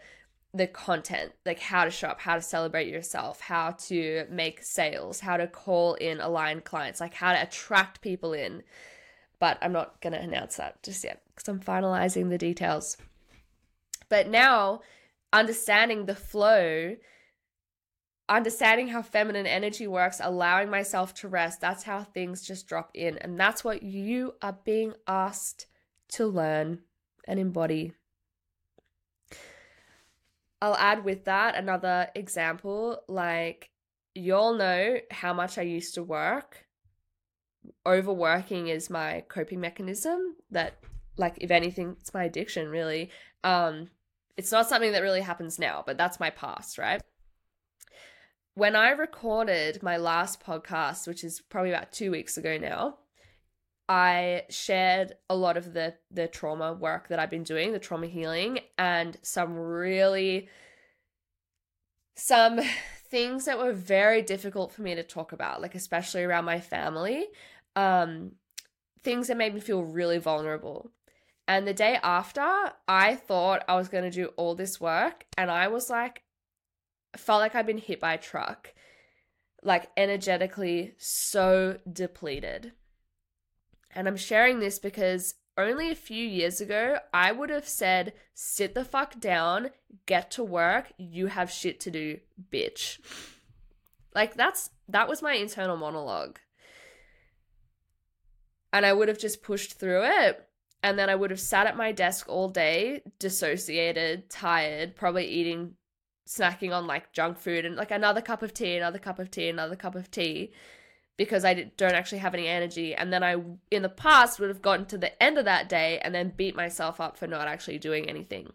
the 0.54 0.68
content, 0.68 1.32
like 1.46 1.60
how 1.60 1.86
to 1.86 1.92
show 1.92 2.10
up, 2.10 2.20
how 2.20 2.36
to 2.36 2.42
celebrate 2.42 2.90
yourself, 2.90 3.40
how 3.42 3.72
to 3.72 4.26
make 4.30 4.64
sales, 4.64 5.22
how 5.22 5.38
to 5.38 5.48
call 5.48 5.94
in 5.96 6.20
aligned 6.20 6.66
clients, 6.66 7.00
like 7.00 7.14
how 7.14 7.32
to 7.34 7.42
attract 7.42 8.02
people 8.02 8.34
in. 8.34 8.64
But 9.40 9.58
I'm 9.62 9.72
not 9.72 10.00
going 10.02 10.14
to 10.14 10.22
announce 10.22 10.58
that 10.58 10.84
just 10.84 11.04
yet 11.04 11.22
because 11.34 11.48
I'm 11.48 11.60
finalizing 11.60 12.30
the 12.30 12.38
details. 12.38 12.98
But 14.10 14.28
now, 14.28 14.82
understanding 15.32 16.06
the 16.06 16.16
flow 16.16 16.96
understanding 18.32 18.88
how 18.88 19.02
feminine 19.02 19.46
energy 19.46 19.86
works, 19.86 20.22
allowing 20.24 20.70
myself 20.70 21.14
to 21.14 21.28
rest, 21.28 21.60
that's 21.60 21.84
how 21.84 22.02
things 22.02 22.48
just 22.48 22.66
drop 22.66 22.90
in. 22.94 23.18
And 23.18 23.38
that's 23.38 23.64
what 23.64 23.84
you 23.84 24.36
are 24.42 24.58
being 24.64 24.94
asked 25.06 25.68
to 26.14 26.26
learn 26.26 26.80
and 27.28 27.40
embody. 27.40 27.94
I'll 30.62 30.76
add 30.76 31.04
with 31.04 31.26
that 31.26 31.56
another 31.56 32.08
example 32.16 33.04
like, 33.08 33.70
you 34.14 34.36
all 34.36 34.54
know 34.54 34.98
how 35.10 35.34
much 35.34 35.58
I 35.58 35.64
used 35.64 35.96
to 35.96 36.04
work. 36.04 36.66
Overworking 37.86 38.68
is 38.68 38.90
my 38.90 39.24
coping 39.28 39.60
mechanism 39.60 40.36
that 40.52 40.78
like 41.18 41.38
if 41.40 41.52
anything 41.52 41.96
it's 42.00 42.14
my 42.14 42.24
addiction 42.26 42.70
really. 42.70 43.10
Um 43.44 43.90
it's 44.38 44.52
not 44.52 44.68
something 44.70 44.92
that 44.94 45.02
really 45.02 45.22
happens 45.22 45.60
now, 45.60 45.84
but 45.86 45.98
that's 45.98 46.20
my 46.20 46.30
past, 46.30 46.78
right? 46.78 47.02
when 48.54 48.76
I 48.76 48.90
recorded 48.90 49.82
my 49.82 49.98
last 49.98 50.44
podcast, 50.44 51.08
which 51.08 51.24
is 51.24 51.40
probably 51.40 51.72
about 51.72 51.92
two 51.92 52.12
weeks 52.12 52.38
ago 52.38 52.58
now, 52.58 52.98
I 53.92 54.44
shared 54.50 55.18
a 55.30 55.36
lot 55.36 55.58
of 55.58 55.74
the 55.74 55.96
the 56.10 56.30
trauma 56.30 56.72
work 56.72 57.10
that 57.10 57.20
I've 57.20 57.30
been 57.30 57.44
doing, 57.44 57.74
the 57.74 57.80
trauma 57.80 58.08
healing, 58.08 58.60
and 58.78 59.18
some 59.22 59.58
really 59.58 60.48
some 62.16 62.62
things 63.10 63.44
that 63.46 63.58
were 63.58 63.74
very 63.74 64.22
difficult 64.22 64.72
for 64.72 64.82
me 64.82 64.96
to 64.96 65.04
talk 65.04 65.34
about, 65.34 65.62
like 65.62 65.76
especially 65.76 66.24
around 66.24 66.46
my 66.46 66.62
family. 66.62 67.28
Um, 67.76 68.32
things 69.04 69.28
that 69.28 69.36
made 69.36 69.54
me 69.54 69.60
feel 69.60 69.84
really 69.84 70.20
vulnerable. 70.20 70.92
And 71.46 71.68
the 71.68 71.74
day 71.74 72.00
after, 72.02 72.72
I 72.88 73.16
thought 73.16 73.66
I 73.68 73.76
was 73.76 73.90
going 73.90 74.06
to 74.06 74.10
do 74.10 74.28
all 74.38 74.56
this 74.56 74.80
work, 74.80 75.26
and 75.38 75.52
I 75.52 75.68
was 75.68 75.90
like, 75.90 76.24
felt 77.18 77.42
like 77.42 77.56
I'd 77.56 77.66
been 77.66 77.78
hit 77.78 78.00
by 78.00 78.14
a 78.14 78.18
truck, 78.18 78.74
like 79.62 79.90
energetically 79.98 80.94
so 80.98 81.78
depleted. 81.92 82.72
And 83.94 84.08
I'm 84.08 84.18
sharing 84.18 84.60
this 84.60 84.80
because 84.80 85.36
only 85.58 85.92
a 85.92 85.96
few 85.96 86.26
years 86.26 86.62
ago, 86.62 86.98
I 87.14 87.32
would 87.32 87.50
have 87.50 87.68
said, 87.68 88.14
sit 88.34 88.74
the 88.74 88.86
fuck 88.86 89.20
down, 89.20 89.72
get 90.06 90.32
to 90.32 90.44
work, 90.44 90.94
you 90.98 91.28
have 91.28 91.52
shit 91.52 91.80
to 91.82 91.92
do, 91.92 92.20
bitch. 92.52 93.00
Like 94.16 94.36
that's 94.36 94.70
that 94.90 95.08
was 95.08 95.22
my 95.22 95.34
internal 95.34 95.78
monologue. 95.78 96.40
And 98.74 98.86
I 98.86 98.94
would 98.94 99.10
have 99.10 99.20
just 99.20 99.44
pushed 99.44 99.74
through 99.74 100.04
it. 100.04 100.48
And 100.84 100.98
then 100.98 101.10
I 101.10 101.16
would 101.16 101.30
have 101.30 101.40
sat 101.40 101.68
at 101.68 101.78
my 101.78 101.92
desk 101.92 102.28
all 102.28 102.50
day, 102.50 103.04
dissociated, 103.20 104.30
tired, 104.30 104.96
probably 104.96 105.26
eating 105.26 105.76
snacking 106.28 106.74
on 106.74 106.88
like 106.88 107.12
junk 107.12 107.38
food 107.38 107.66
and 107.66 107.76
like 107.76 107.92
another 107.92 108.22
cup 108.22 108.42
of 108.42 108.54
tea, 108.54 108.78
another 108.78 108.98
cup 108.98 109.20
of 109.20 109.30
tea, 109.30 109.50
another 109.50 109.76
cup 109.76 109.96
of 109.96 110.10
tea 110.10 110.54
because 111.18 111.46
I 111.46 111.54
don't 111.78 111.94
actually 111.94 112.20
have 112.20 112.34
any 112.34 112.48
energy. 112.48 112.96
And 112.96 113.12
then 113.12 113.24
I, 113.24 113.38
in 113.70 113.82
the 113.82 113.90
past, 113.90 114.40
would 114.40 114.50
have 114.50 114.62
gotten 114.62 114.86
to 114.88 114.98
the 114.98 115.22
end 115.22 115.38
of 115.38 115.46
that 115.46 115.70
day 115.70 116.00
and 116.04 116.16
then 116.16 116.34
beat 116.36 116.56
myself 116.56 117.00
up 117.00 117.18
for 117.18 117.28
not 117.28 117.48
actually 117.48 117.80
doing 117.80 118.10
anything. 118.10 118.52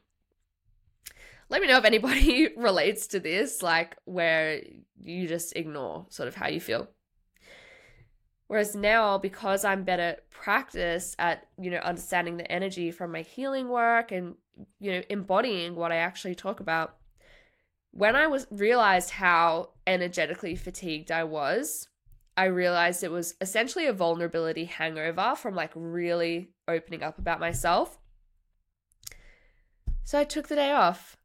Let 1.48 1.60
me 1.62 1.68
know 1.68 1.78
if 1.78 1.84
anybody 1.84 2.48
relates 2.56 3.06
to 3.08 3.20
this, 3.20 3.62
like 3.62 3.96
where 4.04 4.62
you 5.00 5.28
just 5.28 5.54
ignore 5.54 6.06
sort 6.08 6.28
of 6.28 6.34
how 6.34 6.48
you 6.48 6.60
feel. 6.60 6.88
Whereas 8.48 8.76
now, 8.76 9.18
because 9.18 9.64
I'm 9.64 9.84
better 9.84 10.16
practice 10.30 11.16
at, 11.18 11.48
you 11.60 11.70
know, 11.70 11.78
understanding 11.78 12.36
the 12.36 12.50
energy 12.50 12.90
from 12.92 13.10
my 13.10 13.22
healing 13.22 13.68
work 13.68 14.12
and, 14.12 14.34
you 14.78 14.92
know, 14.92 15.02
embodying 15.10 15.74
what 15.74 15.90
I 15.90 15.96
actually 15.96 16.36
talk 16.36 16.60
about, 16.60 16.96
when 17.90 18.14
I 18.14 18.26
was 18.26 18.46
realized 18.50 19.10
how 19.10 19.70
energetically 19.86 20.54
fatigued 20.54 21.10
I 21.10 21.24
was, 21.24 21.88
I 22.37 22.46
realized 22.46 23.03
it 23.03 23.11
was 23.11 23.35
essentially 23.40 23.87
a 23.87 23.92
vulnerability 23.92 24.66
hangover 24.66 25.35
from 25.37 25.55
like 25.55 25.72
really 25.75 26.51
opening 26.68 27.03
up 27.03 27.18
about 27.18 27.40
myself. 27.40 27.99
So 30.05 30.18
I 30.18 30.25
took 30.25 30.49
the 30.49 30.55
day 30.55 30.70
off. 30.70 31.16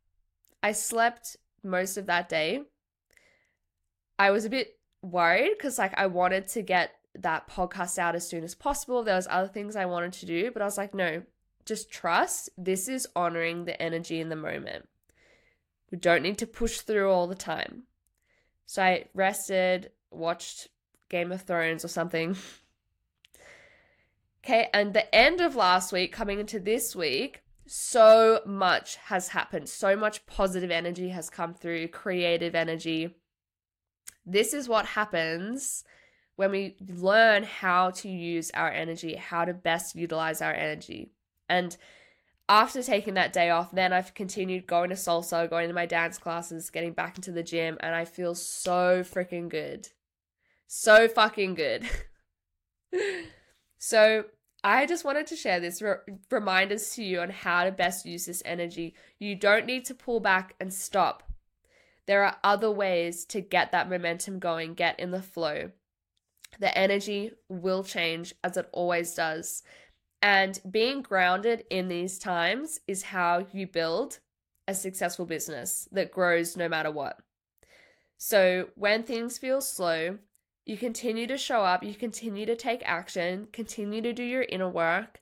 I 0.63 0.71
slept 0.71 1.37
most 1.63 1.97
of 1.97 2.05
that 2.05 2.29
day. 2.29 2.61
I 4.17 4.31
was 4.31 4.45
a 4.45 4.49
bit 4.49 4.79
worried 5.01 5.51
because 5.57 5.77
like 5.77 5.93
I 5.97 6.07
wanted 6.07 6.47
to 6.49 6.61
get 6.61 6.91
that 7.15 7.49
podcast 7.49 7.97
out 7.97 8.15
as 8.15 8.27
soon 8.27 8.43
as 8.43 8.55
possible. 8.55 9.03
There 9.03 9.15
was 9.15 9.27
other 9.29 9.49
things 9.49 9.75
I 9.75 9.85
wanted 9.85 10.13
to 10.13 10.25
do, 10.25 10.51
but 10.51 10.61
I 10.61 10.65
was 10.65 10.77
like, 10.77 10.93
no, 10.93 11.23
just 11.65 11.91
trust. 11.91 12.49
This 12.57 12.87
is 12.87 13.07
honoring 13.15 13.65
the 13.65 13.79
energy 13.81 14.21
in 14.21 14.29
the 14.29 14.35
moment. 14.35 14.87
We 15.91 15.97
don't 15.97 16.23
need 16.23 16.37
to 16.37 16.47
push 16.47 16.79
through 16.79 17.11
all 17.11 17.27
the 17.27 17.35
time. 17.35 17.83
So 18.65 18.81
I 18.81 19.05
rested, 19.13 19.91
watched 20.09 20.69
Game 21.11 21.31
of 21.31 21.41
Thrones 21.43 21.85
or 21.85 21.89
something. 21.89 22.35
okay, 24.43 24.69
and 24.73 24.93
the 24.93 25.13
end 25.13 25.41
of 25.41 25.55
last 25.55 25.91
week, 25.91 26.11
coming 26.11 26.39
into 26.39 26.59
this 26.59 26.95
week, 26.95 27.43
so 27.67 28.41
much 28.45 28.95
has 28.95 29.27
happened. 29.27 29.69
So 29.69 29.95
much 29.95 30.25
positive 30.25 30.71
energy 30.71 31.09
has 31.09 31.29
come 31.29 31.53
through, 31.53 31.89
creative 31.89 32.55
energy. 32.55 33.15
This 34.25 34.53
is 34.53 34.67
what 34.67 34.85
happens 34.85 35.83
when 36.37 36.51
we 36.51 36.75
learn 36.87 37.43
how 37.43 37.91
to 37.91 38.09
use 38.09 38.49
our 38.53 38.71
energy, 38.71 39.15
how 39.15 39.45
to 39.45 39.53
best 39.53 39.95
utilize 39.95 40.41
our 40.41 40.53
energy. 40.53 41.11
And 41.49 41.75
after 42.47 42.81
taking 42.81 43.15
that 43.15 43.33
day 43.33 43.49
off, 43.49 43.71
then 43.71 43.93
I've 43.93 44.13
continued 44.13 44.65
going 44.65 44.89
to 44.89 44.95
salsa, 44.95 45.49
going 45.49 45.67
to 45.67 45.73
my 45.73 45.85
dance 45.85 46.17
classes, 46.17 46.69
getting 46.69 46.93
back 46.93 47.17
into 47.17 47.31
the 47.31 47.43
gym, 47.43 47.77
and 47.81 47.93
I 47.93 48.05
feel 48.05 48.33
so 48.33 49.03
freaking 49.03 49.49
good. 49.49 49.89
So 50.73 51.09
fucking 51.09 51.55
good. 51.55 51.85
so, 53.77 54.23
I 54.63 54.85
just 54.85 55.03
wanted 55.03 55.27
to 55.27 55.35
share 55.35 55.59
this 55.59 55.81
re- 55.81 55.95
reminders 56.31 56.95
to 56.95 57.03
you 57.03 57.19
on 57.19 57.29
how 57.29 57.65
to 57.65 57.73
best 57.73 58.05
use 58.05 58.25
this 58.25 58.41
energy. 58.45 58.95
You 59.19 59.35
don't 59.35 59.65
need 59.65 59.83
to 59.87 59.93
pull 59.93 60.21
back 60.21 60.55
and 60.61 60.73
stop. 60.73 61.29
There 62.07 62.23
are 62.23 62.37
other 62.41 62.71
ways 62.71 63.25
to 63.25 63.41
get 63.41 63.73
that 63.73 63.89
momentum 63.89 64.39
going, 64.39 64.73
get 64.73 64.97
in 64.97 65.11
the 65.11 65.21
flow. 65.21 65.71
The 66.61 66.75
energy 66.77 67.31
will 67.49 67.83
change 67.83 68.33
as 68.41 68.55
it 68.55 68.69
always 68.71 69.13
does. 69.13 69.63
And 70.21 70.57
being 70.71 71.01
grounded 71.01 71.65
in 71.69 71.89
these 71.89 72.17
times 72.17 72.79
is 72.87 73.03
how 73.03 73.45
you 73.51 73.67
build 73.67 74.19
a 74.69 74.73
successful 74.73 75.25
business 75.25 75.89
that 75.91 76.13
grows 76.13 76.55
no 76.55 76.69
matter 76.69 76.91
what. 76.91 77.17
So 78.17 78.69
when 78.75 79.03
things 79.03 79.37
feel 79.37 79.59
slow, 79.59 80.19
you 80.65 80.77
continue 80.77 81.27
to 81.27 81.37
show 81.37 81.63
up, 81.63 81.83
you 81.83 81.93
continue 81.93 82.45
to 82.45 82.55
take 82.55 82.81
action, 82.85 83.47
continue 83.51 84.01
to 84.01 84.13
do 84.13 84.23
your 84.23 84.43
inner 84.43 84.69
work, 84.69 85.21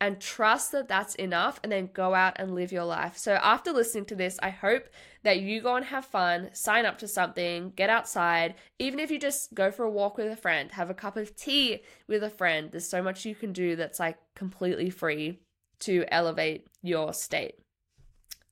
and 0.00 0.18
trust 0.18 0.72
that 0.72 0.88
that's 0.88 1.14
enough 1.16 1.60
and 1.62 1.70
then 1.70 1.90
go 1.92 2.14
out 2.14 2.32
and 2.36 2.54
live 2.54 2.72
your 2.72 2.84
life. 2.84 3.18
So, 3.18 3.34
after 3.34 3.70
listening 3.70 4.06
to 4.06 4.16
this, 4.16 4.38
I 4.42 4.48
hope 4.48 4.88
that 5.22 5.40
you 5.40 5.60
go 5.60 5.76
and 5.76 5.84
have 5.84 6.06
fun, 6.06 6.50
sign 6.54 6.86
up 6.86 6.98
to 6.98 7.08
something, 7.08 7.72
get 7.76 7.90
outside, 7.90 8.54
even 8.78 8.98
if 8.98 9.10
you 9.10 9.18
just 9.18 9.52
go 9.54 9.70
for 9.70 9.84
a 9.84 9.90
walk 9.90 10.16
with 10.16 10.32
a 10.32 10.36
friend, 10.36 10.72
have 10.72 10.88
a 10.88 10.94
cup 10.94 11.16
of 11.16 11.36
tea 11.36 11.82
with 12.08 12.22
a 12.22 12.30
friend. 12.30 12.70
There's 12.72 12.88
so 12.88 13.02
much 13.02 13.26
you 13.26 13.34
can 13.34 13.52
do 13.52 13.76
that's 13.76 14.00
like 14.00 14.16
completely 14.34 14.88
free 14.88 15.40
to 15.80 16.04
elevate 16.08 16.66
your 16.82 17.12
state. 17.12 17.56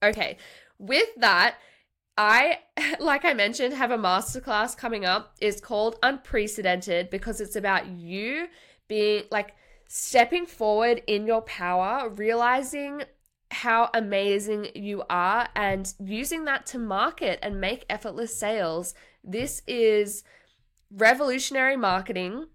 Okay, 0.03 0.37
with 0.79 1.09
that, 1.16 1.57
I, 2.18 2.59
like 3.00 3.24
I 3.24 3.33
mentioned, 3.33 3.72
have 3.72 3.92
a 3.92 3.96
masterclass 3.96 4.76
coming 4.76 5.07
up. 5.07 5.37
It's 5.40 5.61
called 5.61 5.96
Unprecedented 6.02 7.09
because 7.09 7.40
it's 7.40 7.57
about 7.57 7.87
you 7.87 8.48
being 8.88 9.24
like, 9.31 9.54
stepping 9.88 10.44
forward 10.46 11.02
in 11.07 11.26
your 11.26 11.40
power, 11.42 12.09
realizing 12.11 13.02
how 13.50 13.88
amazing 13.94 14.68
you 14.74 15.02
are, 15.09 15.48
and 15.57 15.94
using 15.98 16.44
that 16.44 16.66
to 16.66 16.78
market 16.78 17.38
and 17.42 17.61
make 17.61 17.87
effortless 17.88 18.38
sales. 18.38 18.94
This 19.24 19.62
is 19.66 20.22
revolutionary 20.90 21.76
marketing 21.76 22.48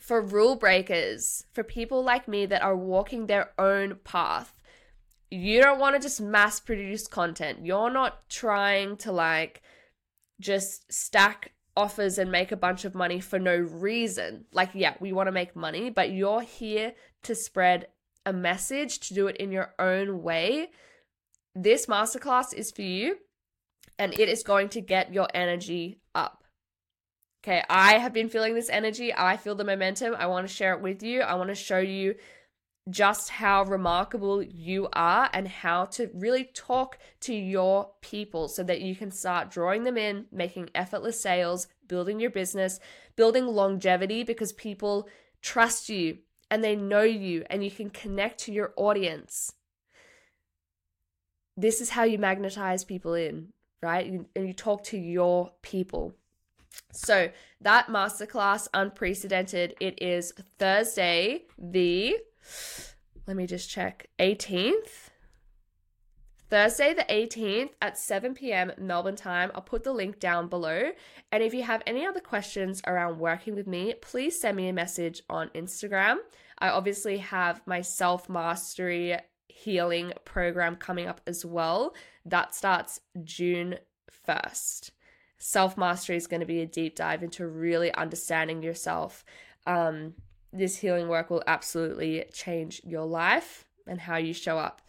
for 0.00 0.22
rule 0.22 0.56
breakers, 0.56 1.44
for 1.52 1.62
people 1.62 2.02
like 2.02 2.26
me 2.26 2.46
that 2.46 2.62
are 2.62 2.76
walking 2.76 3.26
their 3.26 3.50
own 3.58 3.96
path. 4.04 4.57
You 5.30 5.60
don't 5.60 5.78
want 5.78 5.94
to 5.94 6.00
just 6.00 6.20
mass 6.20 6.60
produce 6.60 7.06
content. 7.06 7.64
You're 7.64 7.90
not 7.90 8.28
trying 8.28 8.96
to 8.98 9.12
like 9.12 9.62
just 10.40 10.90
stack 10.92 11.52
offers 11.76 12.18
and 12.18 12.32
make 12.32 12.50
a 12.50 12.56
bunch 12.56 12.84
of 12.84 12.94
money 12.94 13.20
for 13.20 13.38
no 13.38 13.56
reason. 13.56 14.46
Like, 14.52 14.70
yeah, 14.74 14.94
we 15.00 15.12
want 15.12 15.28
to 15.28 15.32
make 15.32 15.54
money, 15.54 15.90
but 15.90 16.10
you're 16.10 16.42
here 16.42 16.94
to 17.22 17.34
spread 17.34 17.88
a 18.26 18.32
message, 18.32 19.00
to 19.00 19.14
do 19.14 19.26
it 19.26 19.36
in 19.36 19.52
your 19.52 19.74
own 19.78 20.22
way. 20.22 20.70
This 21.54 21.86
masterclass 21.86 22.52
is 22.54 22.70
for 22.70 22.82
you 22.82 23.16
and 23.98 24.12
it 24.14 24.28
is 24.28 24.42
going 24.42 24.68
to 24.70 24.80
get 24.80 25.12
your 25.12 25.28
energy 25.34 26.00
up. 26.14 26.44
Okay, 27.42 27.62
I 27.70 27.98
have 27.98 28.12
been 28.12 28.28
feeling 28.28 28.54
this 28.54 28.68
energy. 28.68 29.14
I 29.14 29.36
feel 29.36 29.54
the 29.54 29.64
momentum. 29.64 30.14
I 30.18 30.26
want 30.26 30.48
to 30.48 30.52
share 30.52 30.74
it 30.74 30.82
with 30.82 31.02
you. 31.02 31.20
I 31.20 31.34
want 31.34 31.48
to 31.48 31.54
show 31.54 31.78
you 31.78 32.16
just 32.90 33.30
how 33.30 33.64
remarkable 33.64 34.42
you 34.42 34.88
are 34.92 35.28
and 35.32 35.48
how 35.48 35.84
to 35.84 36.10
really 36.14 36.44
talk 36.44 36.98
to 37.20 37.34
your 37.34 37.90
people 38.00 38.48
so 38.48 38.62
that 38.62 38.80
you 38.80 38.94
can 38.94 39.10
start 39.10 39.50
drawing 39.50 39.84
them 39.84 39.96
in, 39.96 40.26
making 40.32 40.70
effortless 40.74 41.20
sales, 41.20 41.66
building 41.86 42.20
your 42.20 42.30
business, 42.30 42.80
building 43.16 43.46
longevity 43.46 44.22
because 44.22 44.52
people 44.52 45.08
trust 45.42 45.88
you 45.88 46.18
and 46.50 46.62
they 46.62 46.76
know 46.76 47.02
you 47.02 47.44
and 47.50 47.64
you 47.64 47.70
can 47.70 47.90
connect 47.90 48.40
to 48.40 48.52
your 48.52 48.72
audience. 48.76 49.52
This 51.56 51.80
is 51.80 51.90
how 51.90 52.04
you 52.04 52.18
magnetize 52.18 52.84
people 52.84 53.14
in, 53.14 53.48
right? 53.82 54.06
and 54.06 54.46
you 54.46 54.52
talk 54.52 54.84
to 54.84 54.98
your 54.98 55.50
people. 55.62 56.14
So, 56.92 57.30
that 57.60 57.88
masterclass, 57.88 58.68
unprecedented, 58.72 59.74
it 59.80 60.00
is 60.00 60.32
Thursday, 60.58 61.46
the 61.58 62.18
let 63.26 63.36
me 63.36 63.46
just 63.46 63.68
check, 63.68 64.06
18th. 64.18 65.10
Thursday, 66.50 66.94
the 66.94 67.04
18th 67.04 67.72
at 67.82 67.98
7 67.98 68.32
p.m. 68.34 68.72
Melbourne 68.78 69.16
time. 69.16 69.50
I'll 69.54 69.60
put 69.60 69.84
the 69.84 69.92
link 69.92 70.18
down 70.18 70.48
below. 70.48 70.92
And 71.30 71.42
if 71.42 71.52
you 71.52 71.62
have 71.62 71.82
any 71.86 72.06
other 72.06 72.20
questions 72.20 72.80
around 72.86 73.18
working 73.18 73.54
with 73.54 73.66
me, 73.66 73.94
please 74.00 74.40
send 74.40 74.56
me 74.56 74.68
a 74.68 74.72
message 74.72 75.22
on 75.28 75.50
Instagram. 75.50 76.16
I 76.58 76.70
obviously 76.70 77.18
have 77.18 77.60
my 77.66 77.82
self 77.82 78.30
mastery 78.30 79.18
healing 79.48 80.12
program 80.24 80.76
coming 80.76 81.06
up 81.06 81.20
as 81.26 81.44
well. 81.44 81.94
That 82.24 82.54
starts 82.54 83.00
June 83.24 83.76
1st. 84.26 84.90
Self 85.36 85.76
mastery 85.76 86.16
is 86.16 86.26
going 86.26 86.40
to 86.40 86.46
be 86.46 86.62
a 86.62 86.66
deep 86.66 86.96
dive 86.96 87.22
into 87.22 87.46
really 87.46 87.92
understanding 87.92 88.62
yourself. 88.62 89.24
Um, 89.66 90.14
this 90.52 90.78
healing 90.78 91.08
work 91.08 91.30
will 91.30 91.42
absolutely 91.46 92.24
change 92.32 92.80
your 92.84 93.04
life 93.04 93.64
and 93.86 94.00
how 94.00 94.16
you 94.16 94.32
show 94.32 94.58
up. 94.58 94.82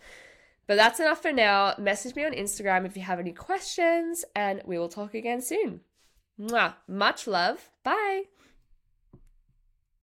But 0.68 0.76
that's 0.76 1.00
enough 1.00 1.22
for 1.22 1.32
now. 1.32 1.74
Message 1.80 2.16
me 2.16 2.26
on 2.26 2.34
Instagram 2.34 2.86
if 2.86 2.96
you 2.96 3.02
have 3.02 3.20
any 3.20 3.34
questions, 3.34 4.24
and 4.36 4.62
we 4.66 4.78
will 4.78 4.90
talk 4.90 5.14
again 5.16 5.42
soon. 5.42 5.82
Mwah. 6.40 6.76
Much 6.88 7.28
love. 7.28 7.72
Bye. 7.84 8.24